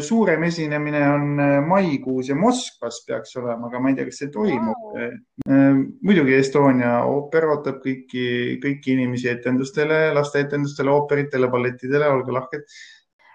suurem 0.00 0.42
esinemine 0.46 1.00
on 1.10 1.40
äh, 1.40 1.60
maikuus 1.66 2.28
ja 2.28 2.36
Moskvas 2.36 3.02
peaks 3.06 3.36
olema, 3.36 3.68
aga 3.68 3.80
ma 3.82 3.90
ei 3.90 3.96
tea, 3.98 4.08
kas 4.08 4.20
see 4.22 4.30
toimub 4.32 4.80
wow.. 4.80 5.00
Äh, 5.04 5.80
muidugi 6.06 6.36
Estonia 6.38 7.00
ooper 7.10 7.48
ootab 7.52 7.80
kõiki, 7.84 8.26
kõiki 8.62 8.94
inimesi 8.94 9.28
etendustele, 9.32 10.06
lasteetendustele, 10.16 10.92
ooperitele, 10.94 11.50
ballettidele, 11.52 12.08
olge 12.08 12.36
lahked. 12.36 12.76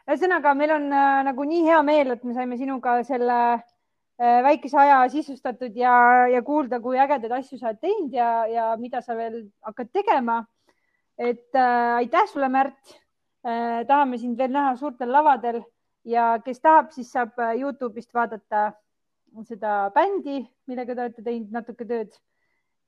ühesõnaga, 0.10 0.56
meil 0.58 0.74
on 0.78 0.88
äh, 0.90 1.18
nagu 1.28 1.50
nii 1.50 1.66
hea 1.68 1.82
meel, 1.86 2.16
et 2.16 2.24
me 2.26 2.34
saime 2.38 2.58
sinuga 2.58 2.96
selle 3.06 3.40
äh, 3.54 4.40
väikese 4.48 4.80
aja 4.82 5.04
sisustatud 5.14 5.76
ja, 5.78 6.28
ja 6.34 6.42
kuulda, 6.46 6.80
kui 6.82 6.98
ägedaid 6.98 7.36
asju 7.42 7.60
sa 7.60 7.74
oled 7.74 7.84
teinud 7.84 8.16
ja, 8.16 8.32
ja 8.50 8.70
mida 8.80 9.04
sa 9.06 9.18
veel 9.20 9.44
hakkad 9.68 9.92
tegema. 9.94 10.46
et 11.20 11.52
äh, 11.54 12.00
aitäh 12.00 12.26
sulle, 12.32 12.50
Märt 12.50 12.96
äh,. 13.46 13.84
tahame 13.86 14.18
sind 14.18 14.38
veel 14.40 14.56
näha 14.56 14.78
suurtel 14.80 15.12
lavadel 15.12 15.60
ja 16.06 16.40
kes 16.46 16.62
tahab, 16.62 16.92
siis 16.96 17.12
saab 17.12 17.38
äh, 17.40 17.56
Youtube'ist 17.60 18.14
vaadata 18.14 18.72
seda 19.46 19.90
bändi, 19.94 20.42
millega 20.68 20.96
te 20.96 21.06
olete 21.06 21.24
teinud 21.26 21.54
natuke 21.54 21.86
tööd. 21.86 22.12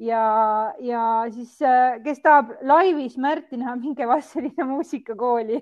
ja, 0.02 0.74
ja 0.82 1.02
siis, 1.30 1.54
äh, 1.62 2.00
kes 2.04 2.21
tahab 2.24 2.56
laivis 2.65 3.17
Märti 3.17 3.58
näha, 3.58 3.76
minge 3.84 4.08
Vastseliina 4.08 4.65
muusikakooli. 4.65 5.62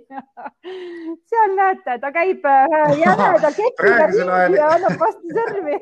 Seal 1.29 1.57
näete, 1.57 1.99
ta 1.99 2.13
käib 2.15 2.45
äh, 2.45 2.95
jämeda 3.03 3.51
ketiga 3.51 4.07
ringi 4.13 4.61
ja 4.61 4.71
annab 4.77 4.99
vastu 5.01 5.35
sõrmi 5.35 5.79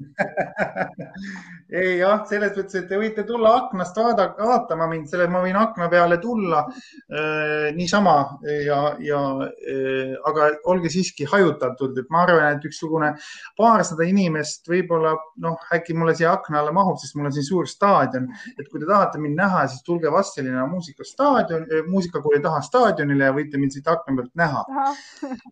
ei 1.80 1.98
jah, 2.00 2.22
selles 2.28 2.54
mõttes, 2.56 2.76
et 2.80 2.88
te 2.90 2.98
võite 2.98 3.24
tulla 3.28 3.52
aknast 3.60 3.96
vaadata, 3.98 4.46
vaatama 4.46 4.88
mind, 4.90 5.08
selle 5.10 5.26
ma 5.30 5.42
võin 5.44 5.58
akna 5.60 5.88
peale 5.92 6.18
tulla 6.22 6.62
äh, 6.66 7.68
niisama 7.76 8.16
ja, 8.64 8.80
ja 9.04 9.20
äh, 9.44 10.14
aga 10.28 10.50
olge 10.72 10.90
siiski 10.92 11.28
hajutatult, 11.30 11.98
et 12.00 12.10
ma 12.12 12.24
arvan, 12.24 12.56
et 12.56 12.66
ükssugune 12.66 13.12
paarsada 13.58 14.06
inimest 14.08 14.68
võib-olla 14.70 15.14
noh, 15.44 15.58
äkki 15.74 15.96
mulle 15.98 16.16
siia 16.18 16.32
akna 16.34 16.62
alla 16.62 16.74
mahub, 16.76 16.98
sest 17.00 17.18
mul 17.18 17.30
on 17.30 17.36
siin 17.36 17.46
suur 17.46 17.70
staadion, 17.70 18.28
et 18.56 18.66
kui 18.68 18.80
te 18.80 18.88
tahate 18.88 19.22
mind 19.22 19.38
näha, 19.40 19.66
siis 19.70 19.84
tulge 19.86 20.12
Vastseliina 20.12 20.66
muusikastaadion, 20.70 21.68
äh, 21.68 21.86
muusikakooli 21.90 22.42
taha 22.44 22.64
staadionile 22.66 23.30
ja 23.30 23.36
võite 23.36 23.60
mind 23.60 23.76
siit 23.76 23.88
akna 23.90 24.16
pealt 24.18 24.34
näha. 24.38 24.64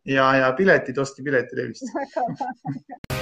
ja, 0.09 0.33
ja 0.43 0.53
piletid 0.59 0.99
ostke 0.99 1.23
Piletilevist 1.27 1.87